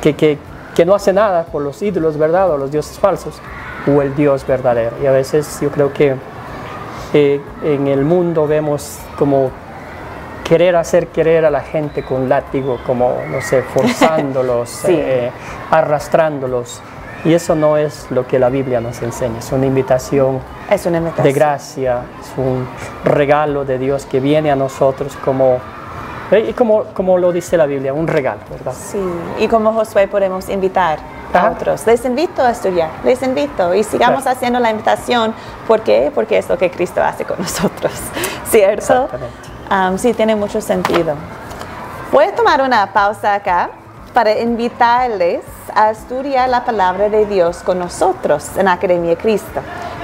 que, 0.00 0.14
que, 0.14 0.38
que 0.74 0.84
no 0.84 0.94
hace 0.94 1.12
nada 1.12 1.44
por 1.44 1.62
los 1.62 1.82
ídolos, 1.82 2.16
¿verdad? 2.18 2.50
O 2.50 2.56
los 2.58 2.70
dioses 2.70 2.98
falsos, 2.98 3.40
o 3.86 4.00
el 4.02 4.14
Dios 4.14 4.46
verdadero. 4.46 4.96
Y 5.02 5.06
a 5.06 5.12
veces 5.12 5.58
yo 5.60 5.70
creo 5.70 5.92
que 5.92 6.16
eh, 7.12 7.40
en 7.62 7.88
el 7.88 8.04
mundo 8.04 8.46
vemos 8.46 8.98
como 9.18 9.50
querer 10.44 10.76
hacer 10.76 11.08
querer 11.08 11.44
a 11.44 11.50
la 11.50 11.60
gente 11.60 12.02
con 12.02 12.28
látigo, 12.28 12.78
como, 12.86 13.16
no 13.30 13.40
sé, 13.40 13.62
forzándolos, 13.74 14.68
Sí. 14.70 14.94
eh, 14.94 15.30
arrastrándolos. 15.70 16.80
Y 17.24 17.34
eso 17.34 17.54
no 17.54 17.76
es 17.76 18.06
lo 18.10 18.26
que 18.26 18.38
la 18.40 18.48
Biblia 18.48 18.80
nos 18.80 19.00
enseña, 19.00 19.38
es 19.38 19.52
una 19.52 19.66
invitación 19.66 20.40
es 20.68 20.86
una 20.86 20.98
invitación. 20.98 21.24
de 21.24 21.32
gracia, 21.32 22.02
es 22.20 22.32
un 22.36 22.66
regalo 23.04 23.64
de 23.64 23.78
Dios 23.78 24.06
que 24.06 24.18
viene 24.18 24.50
a 24.50 24.56
nosotros 24.56 25.16
como, 25.24 25.58
y 26.38 26.52
como, 26.52 26.84
como 26.94 27.18
lo 27.18 27.32
dice 27.32 27.56
la 27.56 27.66
Biblia, 27.66 27.92
un 27.92 28.06
regalo, 28.06 28.40
¿verdad? 28.50 28.72
Sí, 28.72 28.98
y 29.38 29.48
como 29.48 29.72
Josué 29.72 30.08
podemos 30.08 30.48
invitar 30.48 30.98
a 31.32 31.38
Ajá. 31.38 31.50
otros. 31.52 31.86
Les 31.86 32.04
invito 32.04 32.42
a 32.42 32.50
estudiar, 32.50 32.90
les 33.04 33.22
invito 33.22 33.74
y 33.74 33.84
sigamos 33.84 34.22
Claro. 34.22 34.36
haciendo 34.36 34.60
la 34.60 34.70
invitación. 34.70 35.34
¿Por 35.66 35.80
qué? 35.80 36.10
Porque 36.14 36.38
es 36.38 36.48
lo 36.48 36.56
que 36.58 36.70
Cristo 36.70 37.02
hace 37.02 37.24
con 37.24 37.38
nosotros, 37.40 37.92
¿cierto? 38.50 39.04
Exactamente. 39.04 39.36
Um, 39.70 39.98
sí, 39.98 40.12
tiene 40.14 40.36
mucho 40.36 40.60
sentido. 40.60 41.14
Voy 42.12 42.26
a 42.26 42.34
tomar 42.34 42.60
una 42.60 42.92
pausa 42.92 43.34
acá 43.34 43.70
para 44.12 44.38
invitarles 44.38 45.40
a 45.74 45.90
estudiar 45.90 46.48
la 46.50 46.64
palabra 46.64 47.08
de 47.08 47.24
Dios 47.24 47.62
con 47.62 47.78
nosotros 47.78 48.50
en 48.58 48.68
Academia 48.68 49.16
Cristo. 49.16 49.60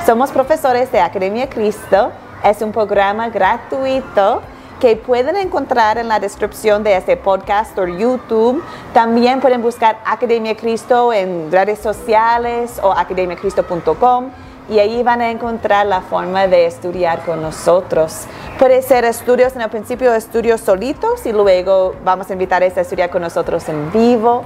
Somos 0.07 0.31
profesores 0.31 0.91
de 0.91 1.01
Academia 1.01 1.49
Cristo. 1.51 2.11
Es 2.43 2.63
un 2.63 2.73
programa 2.73 3.29
gratuito 3.29 4.41
que 4.81 4.97
pueden 4.97 5.37
encontrar 5.37 5.99
en 5.99 6.09
la 6.09 6.21
descripción 6.21 6.85
de 6.85 6.97
este 6.97 7.17
podcast 7.17 7.77
o 7.79 7.87
YouTube. 7.87 8.63
También 8.93 9.41
pueden 9.41 9.61
buscar 9.61 9.99
Academia 10.05 10.57
Cristo 10.57 11.13
en 11.13 11.51
redes 11.51 11.81
sociales 11.81 12.81
o 12.83 12.93
academiacristo.com 12.93 14.31
y 14.71 14.79
ahí 14.79 15.03
van 15.03 15.21
a 15.21 15.31
encontrar 15.31 15.87
la 15.87 16.01
forma 16.03 16.47
de 16.47 16.67
estudiar 16.67 17.25
con 17.25 17.43
nosotros. 17.43 18.27
Puede 18.59 18.83
ser 18.83 19.05
estudios 19.05 19.57
en 19.57 19.63
el 19.63 19.71
principio, 19.71 20.15
estudios 20.15 20.61
solitos 20.61 21.25
y 21.27 21.33
luego 21.33 21.95
vamos 22.05 22.31
a 22.31 22.35
invitarles 22.35 22.77
a 22.77 22.83
estudiar 22.83 23.11
con 23.11 23.23
nosotros 23.23 23.69
en 23.69 23.91
vivo. 23.91 24.43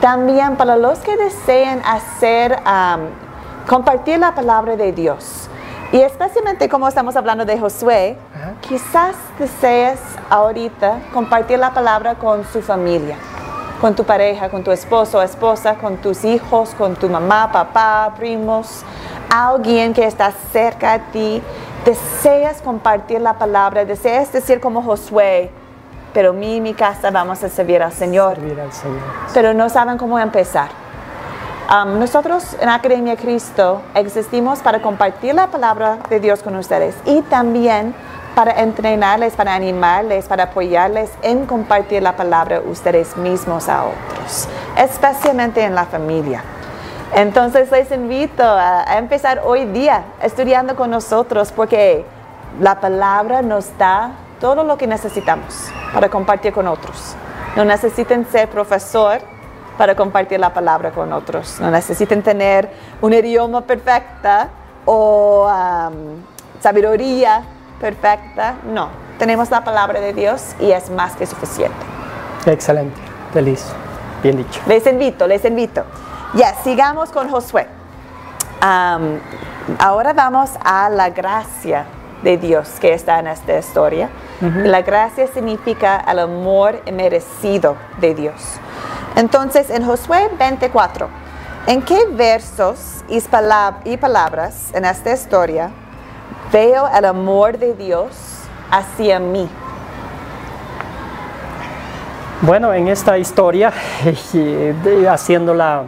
También 0.00 0.56
para 0.56 0.76
los 0.76 0.98
que 1.00 1.16
deseen 1.16 1.82
hacer, 1.84 2.56
compartir 3.68 4.18
la 4.18 4.34
palabra 4.34 4.76
de 4.76 4.92
Dios. 4.92 5.48
Y 5.90 6.00
especialmente 6.02 6.68
como 6.68 6.86
estamos 6.86 7.16
hablando 7.16 7.44
de 7.46 7.58
Josué, 7.58 8.16
Ajá. 8.34 8.52
quizás 8.60 9.16
desees 9.38 9.98
ahorita 10.28 10.98
compartir 11.14 11.58
la 11.58 11.72
palabra 11.72 12.16
con 12.16 12.44
su 12.44 12.60
familia, 12.60 13.16
con 13.80 13.94
tu 13.94 14.04
pareja, 14.04 14.50
con 14.50 14.62
tu 14.62 14.70
esposo 14.70 15.18
o 15.18 15.22
esposa, 15.22 15.76
con 15.76 15.96
tus 15.96 16.24
hijos, 16.24 16.74
con 16.76 16.94
tu 16.94 17.08
mamá, 17.08 17.50
papá, 17.50 18.12
primos, 18.18 18.82
alguien 19.30 19.94
que 19.94 20.04
está 20.04 20.30
cerca 20.52 20.92
a 20.92 20.98
ti. 21.10 21.42
Deseas 21.86 22.60
compartir 22.60 23.22
la 23.22 23.38
palabra, 23.38 23.86
deseas 23.86 24.30
decir 24.30 24.60
como 24.60 24.82
Josué, 24.82 25.50
pero 26.12 26.34
mí 26.34 26.56
y 26.56 26.60
mi 26.60 26.74
casa 26.74 27.10
vamos 27.10 27.42
a 27.42 27.48
servir 27.48 27.82
al 27.82 27.92
Señor 27.92 28.34
Servir 28.34 28.60
al 28.60 28.72
Señor. 28.72 29.00
pero 29.32 29.54
no 29.54 29.70
saben 29.70 29.96
cómo 29.96 30.18
empezar. 30.18 30.68
Um, 31.70 31.98
nosotros 31.98 32.56
en 32.60 32.70
Academia 32.70 33.14
Cristo 33.14 33.82
existimos 33.94 34.60
para 34.60 34.80
compartir 34.80 35.34
la 35.34 35.48
palabra 35.48 35.98
de 36.08 36.18
Dios 36.18 36.42
con 36.42 36.56
ustedes 36.56 36.94
y 37.04 37.20
también 37.20 37.94
para 38.34 38.62
entrenarles, 38.62 39.34
para 39.34 39.54
animarles, 39.54 40.24
para 40.24 40.44
apoyarles 40.44 41.10
en 41.20 41.44
compartir 41.44 42.02
la 42.02 42.16
palabra 42.16 42.62
ustedes 42.64 43.18
mismos 43.18 43.68
a 43.68 43.84
otros, 43.84 44.48
especialmente 44.78 45.62
en 45.62 45.74
la 45.74 45.84
familia. 45.84 46.42
Entonces 47.14 47.70
les 47.70 47.92
invito 47.92 48.44
a, 48.44 48.96
empezar 48.96 49.42
hoy 49.44 49.66
día 49.66 50.04
estudiando 50.22 50.74
con 50.74 50.88
nosotros 50.90 51.52
porque 51.52 52.06
la 52.60 52.80
palabra 52.80 53.42
nos 53.42 53.76
da 53.76 54.12
todo 54.40 54.64
lo 54.64 54.78
que 54.78 54.86
necesitamos 54.86 55.68
para 55.92 56.08
compartir 56.08 56.54
con 56.54 56.66
otros. 56.66 57.14
No 57.56 57.66
necesitan 57.66 58.24
ser 58.24 58.48
profesor 58.48 59.20
para 59.78 59.94
compartir 59.94 60.38
la 60.40 60.52
palabra 60.52 60.90
con 60.90 61.12
otros. 61.12 61.58
No 61.60 61.70
necesitan 61.70 62.22
tener 62.22 62.68
un 63.00 63.14
idioma 63.14 63.62
perfecta 63.62 64.48
o 64.84 65.48
um, 65.48 66.22
sabiduría 66.60 67.42
perfecta. 67.80 68.56
No, 68.66 68.88
tenemos 69.18 69.50
la 69.50 69.64
palabra 69.64 70.00
de 70.00 70.12
Dios 70.12 70.54
y 70.60 70.72
es 70.72 70.90
más 70.90 71.16
que 71.16 71.26
suficiente. 71.26 71.78
Excelente, 72.44 73.00
feliz, 73.32 73.64
bien 74.22 74.36
dicho. 74.36 74.60
Les 74.66 74.86
invito, 74.86 75.26
les 75.26 75.44
invito. 75.44 75.84
Ya, 76.34 76.54
sigamos 76.62 77.10
con 77.10 77.30
Josué. 77.30 77.66
Am, 78.60 79.20
ahora 79.78 80.12
vamos 80.12 80.50
a 80.62 80.90
la 80.90 81.10
gracia 81.10 81.86
de 82.22 82.36
Dios 82.36 82.68
que 82.80 82.92
está 82.92 83.20
en 83.20 83.28
esta 83.28 83.58
historia. 83.58 84.10
La 84.40 84.82
gracia 84.82 85.26
significa 85.26 86.04
el 86.08 86.20
amor 86.20 86.80
merecido 86.92 87.76
de 88.00 88.14
Dios. 88.14 88.60
Entonces, 89.18 89.68
en 89.70 89.84
Josué 89.84 90.30
24, 90.38 91.08
¿en 91.66 91.82
qué 91.82 92.06
versos 92.12 93.02
y 93.08 93.18
palab- 93.18 93.80
y 93.84 93.96
palabras 93.96 94.70
en 94.72 94.84
esta 94.84 95.12
historia 95.12 95.70
veo 96.52 96.88
el 96.88 97.04
amor 97.04 97.58
de 97.58 97.74
Dios 97.74 98.12
hacia 98.70 99.18
mí? 99.18 99.48
Bueno, 102.42 102.72
en 102.72 102.86
esta 102.86 103.18
historia, 103.18 103.72
haciendo 105.10 105.52
la, 105.52 105.82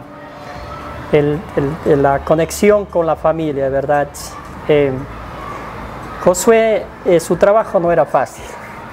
el- 1.13 1.39
el- 1.85 2.03
la 2.03 2.19
conexión 2.19 2.83
con 2.83 3.05
la 3.05 3.15
familia, 3.15 3.69
¿verdad? 3.69 4.09
Eh, 4.67 4.91
Josué, 6.25 6.85
eh, 7.05 7.21
su 7.21 7.37
trabajo 7.37 7.79
no 7.79 7.93
era 7.93 8.03
fácil. 8.05 8.43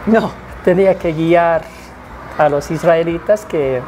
No. 0.06 0.30
Tenía 0.64 0.96
que 0.96 1.12
guiar 1.12 1.62
a 2.38 2.48
los 2.48 2.70
israelitas 2.70 3.44
que, 3.44 3.82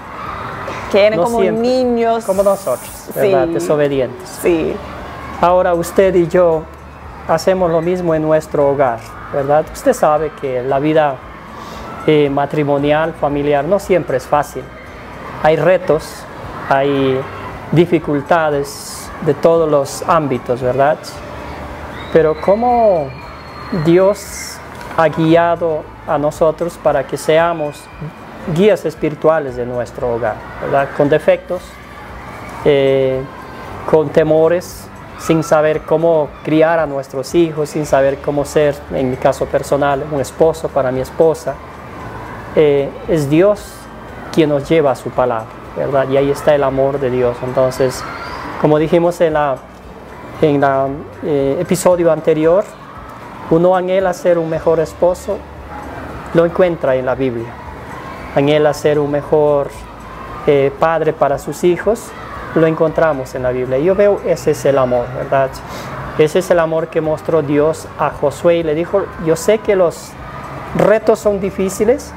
Que 0.91 1.07
eran 1.07 1.19
No 1.19 1.25
como 1.25 1.41
siempre. 1.41 1.63
niños. 1.67 2.25
como 2.25 2.43
nosotros, 2.43 2.91
¿verdad? 3.15 3.47
Sí. 3.47 3.55
Desobedientes. 3.55 4.29
Sí. 4.43 4.75
Ahora 5.41 5.75
usted 5.75 6.15
y 6.15 6.27
yo 6.29 6.63
hacemos 7.29 7.71
lo 7.71 7.81
mismo 7.81 8.15
en 8.15 8.23
nuestro 8.23 8.69
hogar, 8.69 8.99
¿verdad? 9.33 9.65
Usted 9.73 9.93
sabe 9.93 10.33
que 10.41 10.63
la 10.63 10.79
vida 10.79 11.15
eh, 12.07 12.29
matrimonial, 12.31 13.15
familiar, 13.15 13.65
no 13.65 13.79
siempre 13.79 14.17
es 14.17 14.27
fácil. 14.27 14.65
Hay 15.43 15.57
retos, 15.57 16.25
hay 16.69 17.21
dificultades 17.73 19.09
de 19.25 19.35
todos 19.35 19.71
los 19.71 20.03
ámbitos, 20.09 20.61
¿verdad? 20.61 20.99
Pero 22.13 22.41
cómo 22.41 23.09
Dios 23.85 24.57
ha 24.97 25.09
guiado 25.09 25.83
a 26.07 26.19
nosotros 26.19 26.79
para 26.83 27.07
que 27.07 27.17
seamos 27.17 27.81
guías 28.55 28.85
espirituales 28.85 29.57
de 29.57 29.67
nuestro 29.67 30.15
hogar, 30.15 30.37
¿verdad? 30.63 30.89
Con 30.97 31.09
defectos, 31.09 31.63
eh, 32.65 33.21
con 33.91 34.09
temores, 34.11 34.87
sin 35.19 35.43
saber 35.43 35.83
cómo 35.83 36.29
criar 36.43 36.79
a 36.79 36.87
nuestros 36.87 37.35
hijos, 37.35 37.71
sin 37.71 37.85
saber 37.85 38.19
cómo 38.19 38.45
ser, 38.45 38.75
en 38.93 39.11
mi 39.11 39.17
caso 39.17 39.47
personal, 39.47 40.05
un 40.11 40.21
esposo 40.21 40.69
para 40.69 40.91
mi 40.91 41.01
esposa. 41.01 41.55
Eh, 42.57 42.89
es 43.09 43.29
Dios 43.29 43.73
quien 44.33 44.49
nos 44.49 44.69
lleva 44.69 44.93
a 44.93 44.97
su 44.97 45.11
palabra, 45.11 45.49
¿verdad? 45.77 46.09
Y 46.09 46.17
ahí 46.17 46.31
está 46.31 46.55
el 46.55 46.65
amor 46.65 46.99
de 46.99 47.11
Dios. 47.11 47.37
Entonces, 47.43 48.03
como 48.61 48.79
dijimos 48.79 49.21
en 49.21 49.35
la 49.35 49.57
en 50.43 50.65
el 50.65 51.59
episodio 51.61 52.11
anterior, 52.11 52.65
uno 53.51 53.77
anhela 53.77 54.13
ser 54.15 54.39
un 54.39 54.49
mejor 54.49 54.81
esposo, 54.81 55.37
lo 56.33 56.47
encuentra 56.47 56.97
en 56.97 57.05
la 57.05 57.15
Biblia. 57.15 57.53
Anhela 58.35 58.75
ser 58.75 58.99
un 58.99 59.11
mejor 59.11 59.71
eh, 60.47 60.73
padre 60.79 61.13
para 61.13 61.39
sus 61.39 61.65
hijos, 61.65 62.09
lo 62.55 62.67
encontramos 62.67 63.35
en 63.35 63.43
la 63.43 63.51
Biblia. 63.51 63.79
Yo 63.79 63.95
veo 63.95 64.21
ese 64.25 64.53
es 64.53 64.65
el 64.65 64.79
amor, 64.79 65.07
¿verdad? 65.17 65.51
Ese 66.19 66.41
es 66.41 66.51
el 66.51 66.59
amor 66.59 66.89
que 66.89 67.01
mostró 67.01 67.43
Dios 67.43 67.89
a 67.99 68.11
Josué 68.11 68.59
y 68.59 68.63
le 68.63 68.75
dijo, 68.75 69.03
yo 69.25 69.37
sé 69.37 69.59
que 69.59 69.77
los 69.77 70.11
retos 70.77 71.19
son 71.19 71.41
difíciles, 71.41 72.13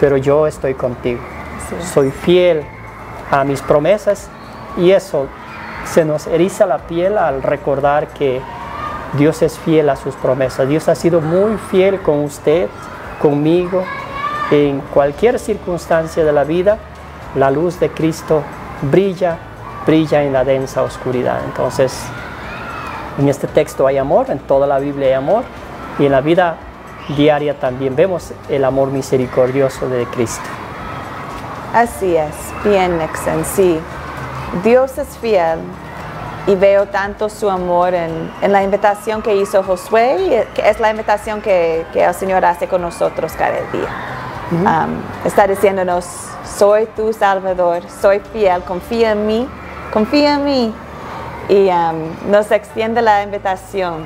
pero 0.00 0.16
yo 0.16 0.46
estoy 0.46 0.74
contigo. 0.74 1.20
Soy 1.92 2.10
fiel 2.10 2.64
a 3.30 3.44
mis 3.44 3.62
promesas 3.62 4.28
y 4.76 4.90
eso 4.90 5.26
se 5.84 6.04
nos 6.04 6.26
eriza 6.26 6.66
la 6.66 6.78
piel 6.78 7.18
al 7.18 7.42
recordar 7.42 8.08
que 8.08 8.40
Dios 9.14 9.42
es 9.42 9.58
fiel 9.58 9.88
a 9.88 9.96
sus 9.96 10.14
promesas. 10.14 10.68
Dios 10.68 10.88
ha 10.88 10.94
sido 10.94 11.20
muy 11.20 11.56
fiel 11.70 12.00
con 12.00 12.24
usted, 12.24 12.68
conmigo, 13.20 13.84
en 14.52 14.80
cualquier 14.92 15.38
circunstancia 15.38 16.24
de 16.24 16.32
la 16.32 16.44
vida. 16.44 16.78
La 17.34 17.50
luz 17.50 17.80
de 17.80 17.90
Cristo 17.90 18.42
brilla, 18.82 19.38
brilla 19.86 20.22
en 20.22 20.32
la 20.32 20.44
densa 20.44 20.82
oscuridad. 20.82 21.40
Entonces, 21.44 21.98
en 23.18 23.28
este 23.28 23.46
texto 23.46 23.86
hay 23.86 23.98
amor, 23.98 24.30
en 24.30 24.38
toda 24.38 24.66
la 24.66 24.78
Biblia 24.78 25.08
hay 25.08 25.14
amor 25.14 25.44
y 25.98 26.06
en 26.06 26.12
la 26.12 26.20
vida 26.20 26.56
diaria 27.16 27.58
también 27.58 27.96
vemos 27.96 28.32
el 28.48 28.64
amor 28.64 28.90
misericordioso 28.90 29.88
de 29.88 30.04
Cristo. 30.06 30.44
Así 31.74 32.16
es, 32.16 32.34
bien, 32.64 32.98
Nixon, 32.98 33.44
sí. 33.44 33.80
Dios 34.62 34.98
es 34.98 35.08
fiel 35.18 35.58
y 36.46 36.54
veo 36.54 36.86
tanto 36.86 37.28
su 37.30 37.48
amor 37.48 37.94
en, 37.94 38.30
en 38.42 38.52
la 38.52 38.62
invitación 38.62 39.22
que 39.22 39.34
hizo 39.36 39.62
Josué, 39.62 40.46
que 40.54 40.68
es 40.68 40.80
la 40.80 40.90
invitación 40.90 41.40
que, 41.40 41.86
que 41.92 42.04
el 42.04 42.14
Señor 42.14 42.44
hace 42.44 42.68
con 42.68 42.82
nosotros 42.82 43.32
cada 43.32 43.52
día. 43.72 44.21
Um, 44.52 45.00
está 45.24 45.46
diciéndonos, 45.46 46.04
soy 46.44 46.86
tu 46.94 47.12
Salvador, 47.14 47.82
soy 48.02 48.20
fiel, 48.20 48.62
confía 48.64 49.12
en 49.12 49.26
mí, 49.26 49.48
confía 49.92 50.34
en 50.34 50.44
mí. 50.44 50.74
Y 51.48 51.70
um, 51.70 52.30
nos 52.30 52.50
extiende 52.50 53.00
la 53.00 53.22
invitación 53.22 54.04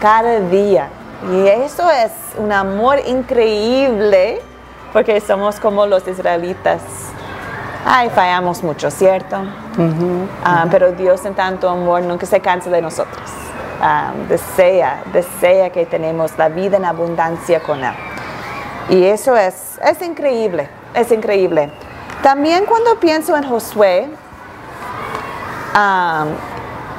cada 0.00 0.40
día. 0.40 0.88
Y 1.32 1.46
eso 1.48 1.90
es 1.90 2.12
un 2.36 2.52
amor 2.52 2.98
increíble 3.06 4.42
porque 4.92 5.20
somos 5.20 5.58
como 5.58 5.86
los 5.86 6.06
israelitas. 6.06 6.80
Ay, 7.86 8.10
fallamos 8.10 8.62
mucho, 8.62 8.90
¿cierto? 8.90 9.36
Ah, 10.44 10.66
pero 10.70 10.92
Dios 10.92 11.24
en 11.24 11.34
tanto 11.34 11.68
amor 11.68 12.02
nunca 12.02 12.26
se 12.26 12.40
cansa 12.40 12.68
de 12.68 12.82
nosotros. 12.82 13.30
Ah, 13.80 14.12
desea, 14.28 15.02
desea 15.12 15.70
que 15.70 15.86
tenemos 15.86 16.36
la 16.36 16.48
vida 16.48 16.76
en 16.76 16.84
abundancia 16.84 17.60
con 17.60 17.82
Él. 17.82 17.94
Y 18.88 19.04
eso 19.04 19.36
es, 19.36 19.54
es 19.82 20.00
increíble, 20.02 20.68
es 20.94 21.10
increíble. 21.12 21.70
También 22.22 22.64
cuando 22.66 22.98
pienso 22.98 23.36
en 23.36 23.44
Josué, 23.48 24.08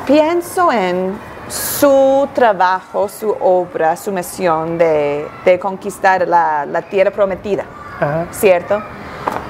pienso 0.06 0.72
en 0.72 1.18
su 1.50 2.28
trabajo, 2.34 3.08
su 3.08 3.30
obra, 3.40 3.96
su 3.96 4.12
misión 4.12 4.78
de, 4.78 5.28
de 5.46 5.60
conquistar 5.60 6.28
la, 6.28 6.66
la 6.66 6.82
tierra 6.82 7.12
prometida. 7.12 7.64
Ajá. 8.00 8.26
¿cierto? 8.32 8.82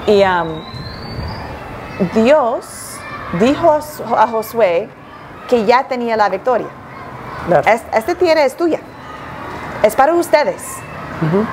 Y 0.06 0.22
um, 0.22 0.62
Dios 2.14 2.94
dijo 3.38 3.70
a 3.70 3.80
Jos- 3.80 4.02
a 4.16 4.26
Josué 4.26 4.88
que 5.48 5.64
ya 5.66 5.84
tenía 5.86 6.16
la 6.16 6.28
victoria. 6.28 6.68
Es- 7.66 7.82
esta 7.92 8.14
tierra 8.14 8.44
es 8.44 8.56
tuya, 8.56 8.80
es 9.82 9.94
para 9.94 10.14
ustedes. 10.14 10.62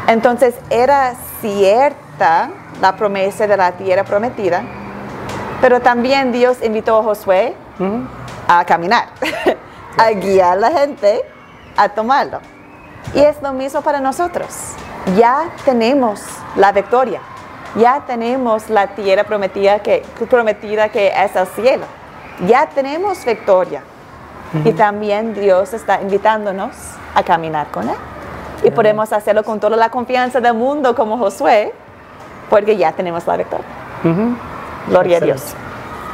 Entonces 0.07 0.55
era 0.69 1.15
cierta 1.45 2.49
la 2.81 2.95
promesa 2.95 3.45
de 3.45 3.55
la 3.55 3.71
tierra 3.73 4.03
prometida, 4.03 4.63
Pero 5.61 5.79
también 5.79 6.31
Dios 6.31 6.57
invitó 6.63 6.99
a 6.99 7.03
Josué 7.03 7.55
a 8.47 8.65
caminar, 8.65 9.07
a 9.97 10.11
guiar 10.11 10.53
a 10.53 10.55
la 10.55 10.71
gente 10.71 11.21
a 11.77 11.89
tomarlo. 11.89 12.39
Y 13.13 13.19
es 13.19 13.41
lo 13.41 13.53
mismo 13.53 13.81
para 13.81 13.99
nosotros. 13.99 14.73
Ya 15.15 15.49
tenemos 15.63 16.21
la 16.55 16.71
victoria. 16.71 17.21
Ya 17.75 18.03
tenemos 18.05 18.69
la 18.69 18.87
tierra 18.87 19.23
prometida 19.23 19.79
que, 19.79 20.03
prometida 20.29 20.89
que 20.89 21.07
es 21.07 21.35
el 21.35 21.47
cielo. 21.47 21.85
Ya 22.47 22.67
tenemos 22.67 23.23
victoria. 23.23 23.81
Y 24.63 24.71
también 24.73 25.33
Dios 25.33 25.73
está 25.73 26.01
invitándonos 26.01 26.75
a 27.13 27.23
caminar 27.23 27.67
con 27.71 27.89
Él. 27.89 27.95
Y 28.63 28.71
podemos 28.71 29.11
hacerlo 29.13 29.43
con 29.43 29.59
toda 29.59 29.77
la 29.77 29.89
confianza 29.89 30.41
del 30.41 30.53
mundo 30.53 30.95
como 30.95 31.17
Josué, 31.17 31.73
porque 32.49 32.77
ya 32.77 32.91
tenemos 32.91 33.25
la 33.27 33.37
victoria. 33.37 33.65
Gloria 34.87 35.17
a 35.17 35.19
Dios. 35.21 35.53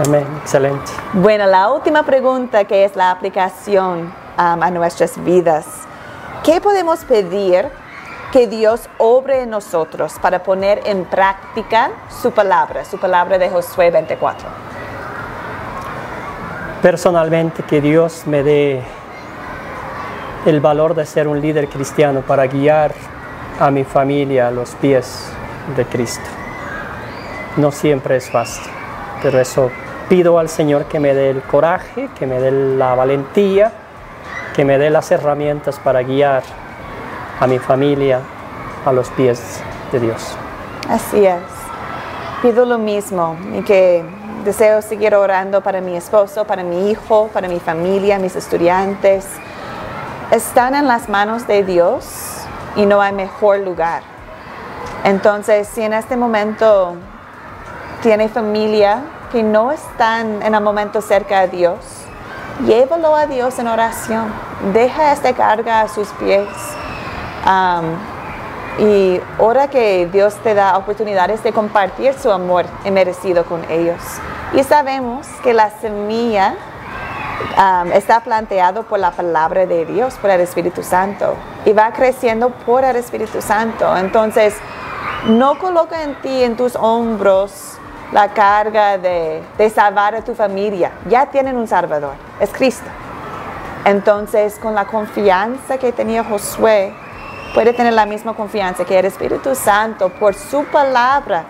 Amén, 0.05 0.25
excelente. 0.41 0.91
Bueno, 1.13 1.45
la 1.45 1.69
última 1.71 2.03
pregunta 2.03 2.63
que 2.63 2.85
es 2.85 2.95
la 2.95 3.11
aplicación 3.11 4.13
um, 4.37 4.63
a 4.63 4.71
nuestras 4.71 5.21
vidas. 5.23 5.65
¿Qué 6.43 6.59
podemos 6.59 7.03
pedir 7.05 7.67
que 8.31 8.47
Dios 8.47 8.89
obre 8.97 9.41
en 9.43 9.49
nosotros 9.49 10.13
para 10.21 10.41
poner 10.41 10.81
en 10.85 11.05
práctica 11.05 11.91
su 12.21 12.31
palabra, 12.31 12.85
su 12.85 12.97
palabra 12.97 13.37
de 13.37 13.49
Josué 13.49 13.91
24? 13.91 14.47
Personalmente, 16.81 17.61
que 17.63 17.79
Dios 17.79 18.23
me 18.25 18.41
dé 18.41 18.81
el 20.45 20.59
valor 20.59 20.95
de 20.95 21.05
ser 21.05 21.27
un 21.27 21.39
líder 21.39 21.67
cristiano 21.67 22.21
para 22.21 22.47
guiar 22.47 22.93
a 23.59 23.69
mi 23.69 23.83
familia 23.83 24.47
a 24.47 24.51
los 24.51 24.71
pies 24.75 25.29
de 25.75 25.85
Cristo. 25.85 26.25
No 27.57 27.71
siempre 27.71 28.15
es 28.15 28.29
fácil, 28.29 28.63
pero 29.21 29.39
eso 29.39 29.69
pido 30.09 30.39
al 30.39 30.49
Señor 30.49 30.85
que 30.85 30.99
me 30.99 31.13
dé 31.13 31.29
el 31.29 31.41
coraje, 31.43 32.09
que 32.17 32.25
me 32.25 32.39
dé 32.39 32.51
la 32.51 32.95
valentía, 32.95 33.71
que 34.55 34.65
me 34.65 34.77
dé 34.77 34.89
las 34.89 35.11
herramientas 35.11 35.79
para 35.79 36.01
guiar 36.01 36.43
a 37.39 37.45
mi 37.45 37.59
familia 37.59 38.19
a 38.85 38.91
los 38.91 39.09
pies 39.11 39.61
de 39.91 39.99
Dios. 39.99 40.35
Así 40.89 41.25
es. 41.25 41.39
Pido 42.41 42.65
lo 42.65 42.79
mismo 42.79 43.37
y 43.53 43.61
que 43.61 44.03
deseo 44.43 44.81
seguir 44.81 45.13
orando 45.13 45.61
para 45.61 45.81
mi 45.81 45.95
esposo, 45.95 46.45
para 46.45 46.63
mi 46.63 46.89
hijo, 46.89 47.29
para 47.31 47.47
mi 47.47 47.59
familia, 47.59 48.17
mis 48.17 48.35
estudiantes. 48.35 49.27
Están 50.31 50.75
en 50.75 50.87
las 50.87 51.09
manos 51.09 51.45
de 51.45 51.61
Dios 51.61 52.05
y 52.77 52.85
no 52.85 53.01
hay 53.01 53.11
mejor 53.11 53.59
lugar. 53.59 54.01
Entonces, 55.03 55.67
si 55.67 55.81
en 55.81 55.91
este 55.91 56.15
momento 56.15 56.95
tiene 58.01 58.29
familia 58.29 59.01
que 59.33 59.43
no 59.43 59.73
están 59.73 60.41
en 60.41 60.55
el 60.55 60.61
momento 60.61 61.01
cerca 61.01 61.41
de 61.41 61.47
Dios, 61.49 61.79
llévalo 62.65 63.13
a 63.13 63.25
Dios 63.25 63.59
en 63.59 63.67
oración. 63.67 64.33
Deja 64.71 65.11
esta 65.11 65.33
carga 65.33 65.81
a 65.81 65.89
sus 65.89 66.07
pies. 66.13 66.47
Am, 67.43 67.97
y 68.79 69.19
ora 69.37 69.67
que 69.67 70.07
Dios 70.13 70.35
te 70.35 70.53
da 70.53 70.77
oportunidades 70.77 71.43
de 71.43 71.51
compartir 71.51 72.13
su 72.13 72.31
amor 72.31 72.63
merecido 72.89 73.43
con 73.43 73.69
ellos. 73.69 74.01
Y 74.53 74.63
sabemos 74.63 75.27
que 75.43 75.53
la 75.53 75.71
semilla 75.81 76.55
um, 77.57 77.91
está 77.91 78.19
planteado 78.21 78.83
por 78.83 78.99
la 78.99 79.11
palabra 79.11 79.65
de 79.65 79.85
Dios, 79.85 80.15
por 80.15 80.29
el 80.29 80.41
Espíritu 80.41 80.83
Santo, 80.83 81.35
y 81.65 81.73
va 81.73 81.91
creciendo 81.91 82.49
por 82.49 82.83
el 82.83 82.95
Espíritu 82.95 83.41
Santo. 83.41 83.95
Entonces, 83.97 84.55
no 85.27 85.57
coloca 85.59 86.03
en 86.03 86.15
ti, 86.21 86.43
en 86.43 86.55
tus 86.57 86.75
hombros, 86.75 87.77
la 88.11 88.29
carga 88.29 88.97
de, 88.97 89.41
de 89.57 89.69
salvar 89.69 90.15
a 90.15 90.21
tu 90.21 90.35
familia. 90.35 90.91
Ya 91.07 91.27
tienen 91.27 91.55
un 91.57 91.67
Salvador, 91.67 92.13
es 92.39 92.49
Cristo. 92.51 92.89
Entonces, 93.85 94.59
con 94.59 94.75
la 94.75 94.85
confianza 94.85 95.77
que 95.77 95.91
tenía 95.91 96.23
Josué, 96.23 96.93
puede 97.53 97.73
tener 97.73 97.93
la 97.93 98.05
misma 98.05 98.33
confianza 98.33 98.85
que 98.85 98.99
el 98.99 99.05
Espíritu 99.05 99.55
Santo, 99.55 100.09
por 100.09 100.35
su 100.35 100.65
palabra, 100.65 101.43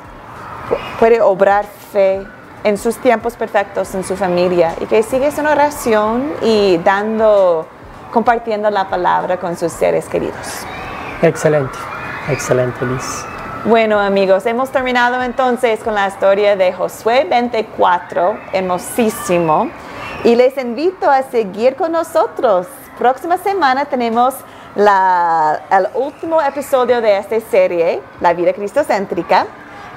pu- 0.70 0.78
puede 1.00 1.22
obrar 1.22 1.66
fe 1.92 2.26
en 2.64 2.78
sus 2.78 2.98
tiempos 2.98 3.36
perfectos 3.36 3.94
en 3.96 4.04
su 4.04 4.16
familia 4.16 4.76
y 4.80 4.86
que 4.86 5.02
sigues 5.04 5.38
en 5.40 5.48
oración 5.48 6.32
y 6.42 6.78
dando, 6.78 7.68
compartiendo 8.12 8.70
la 8.70 8.88
palabra 8.90 9.38
con 9.38 9.56
sus 9.58 9.72
seres 9.72 10.08
queridos. 10.08 10.66
Excelente, 11.22 11.78
excelente, 12.30 12.86
Liz. 12.86 13.26
Bueno 13.66 14.00
amigos, 14.00 14.46
hemos 14.48 14.72
terminado 14.72 15.22
entonces 15.22 15.80
con 15.84 15.94
la 15.94 16.08
historia 16.08 16.56
de 16.56 16.74
Josué 16.74 17.28
24, 17.30 18.38
hermosísimo, 18.54 19.70
y 20.24 20.36
les 20.36 20.58
invito 20.58 21.10
a 21.10 21.24
seguir 21.24 21.76
con 21.76 21.92
nosotros. 21.92 22.68
Próxima 22.98 23.38
semana 23.38 23.86
tenemos 23.86 24.36
la- 24.76 25.62
el 25.70 25.88
último 25.96 26.42
episodio 26.42 27.02
de 27.02 27.18
esta 27.18 27.40
serie, 27.40 28.02
La 28.20 28.34
vida 28.34 28.54
cristocéntrica, 28.54 29.46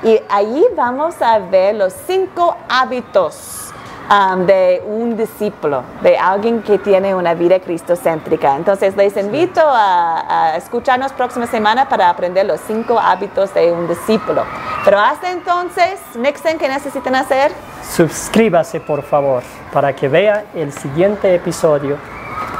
y 0.04 0.20
ahí 0.28 0.64
vamos 0.76 1.20
a 1.22 1.38
ver 1.38 1.74
los 1.74 1.94
cinco 2.06 2.56
hábitos 2.68 3.72
um, 4.10 4.44
de 4.44 4.82
un 4.86 5.16
discípulo, 5.16 5.82
de 6.02 6.18
alguien 6.18 6.62
que 6.62 6.78
tiene 6.78 7.14
una 7.14 7.32
vida 7.32 7.58
cristocéntrica. 7.58 8.54
Entonces 8.54 8.94
les 8.96 9.16
invito 9.16 9.62
a, 9.64 10.52
a 10.52 10.56
escucharnos 10.56 11.12
próxima 11.12 11.46
semana 11.46 11.88
para 11.88 12.10
aprender 12.10 12.44
los 12.44 12.60
cinco 12.66 12.98
hábitos 12.98 13.54
de 13.54 13.72
un 13.72 13.88
discípulo. 13.88 14.44
Pero 14.84 14.98
hasta 14.98 15.30
entonces, 15.30 15.98
Nixon, 16.14 16.58
¿qué 16.58 16.68
necesitan 16.68 17.14
hacer? 17.14 17.50
Suscríbase 17.82 18.80
por 18.80 19.02
favor 19.02 19.42
para 19.72 19.94
que 19.94 20.08
vea 20.08 20.44
el 20.54 20.70
siguiente 20.70 21.34
episodio 21.34 21.96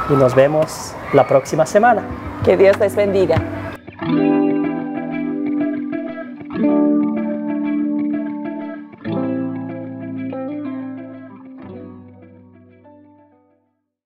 y 0.09 0.13
nos 0.13 0.33
vemos 0.33 0.93
la 1.13 1.27
próxima 1.27 1.67
semana. 1.67 2.01
Que 2.43 2.57
Dios 2.57 2.79
les 2.79 2.95
bendiga. 2.95 3.35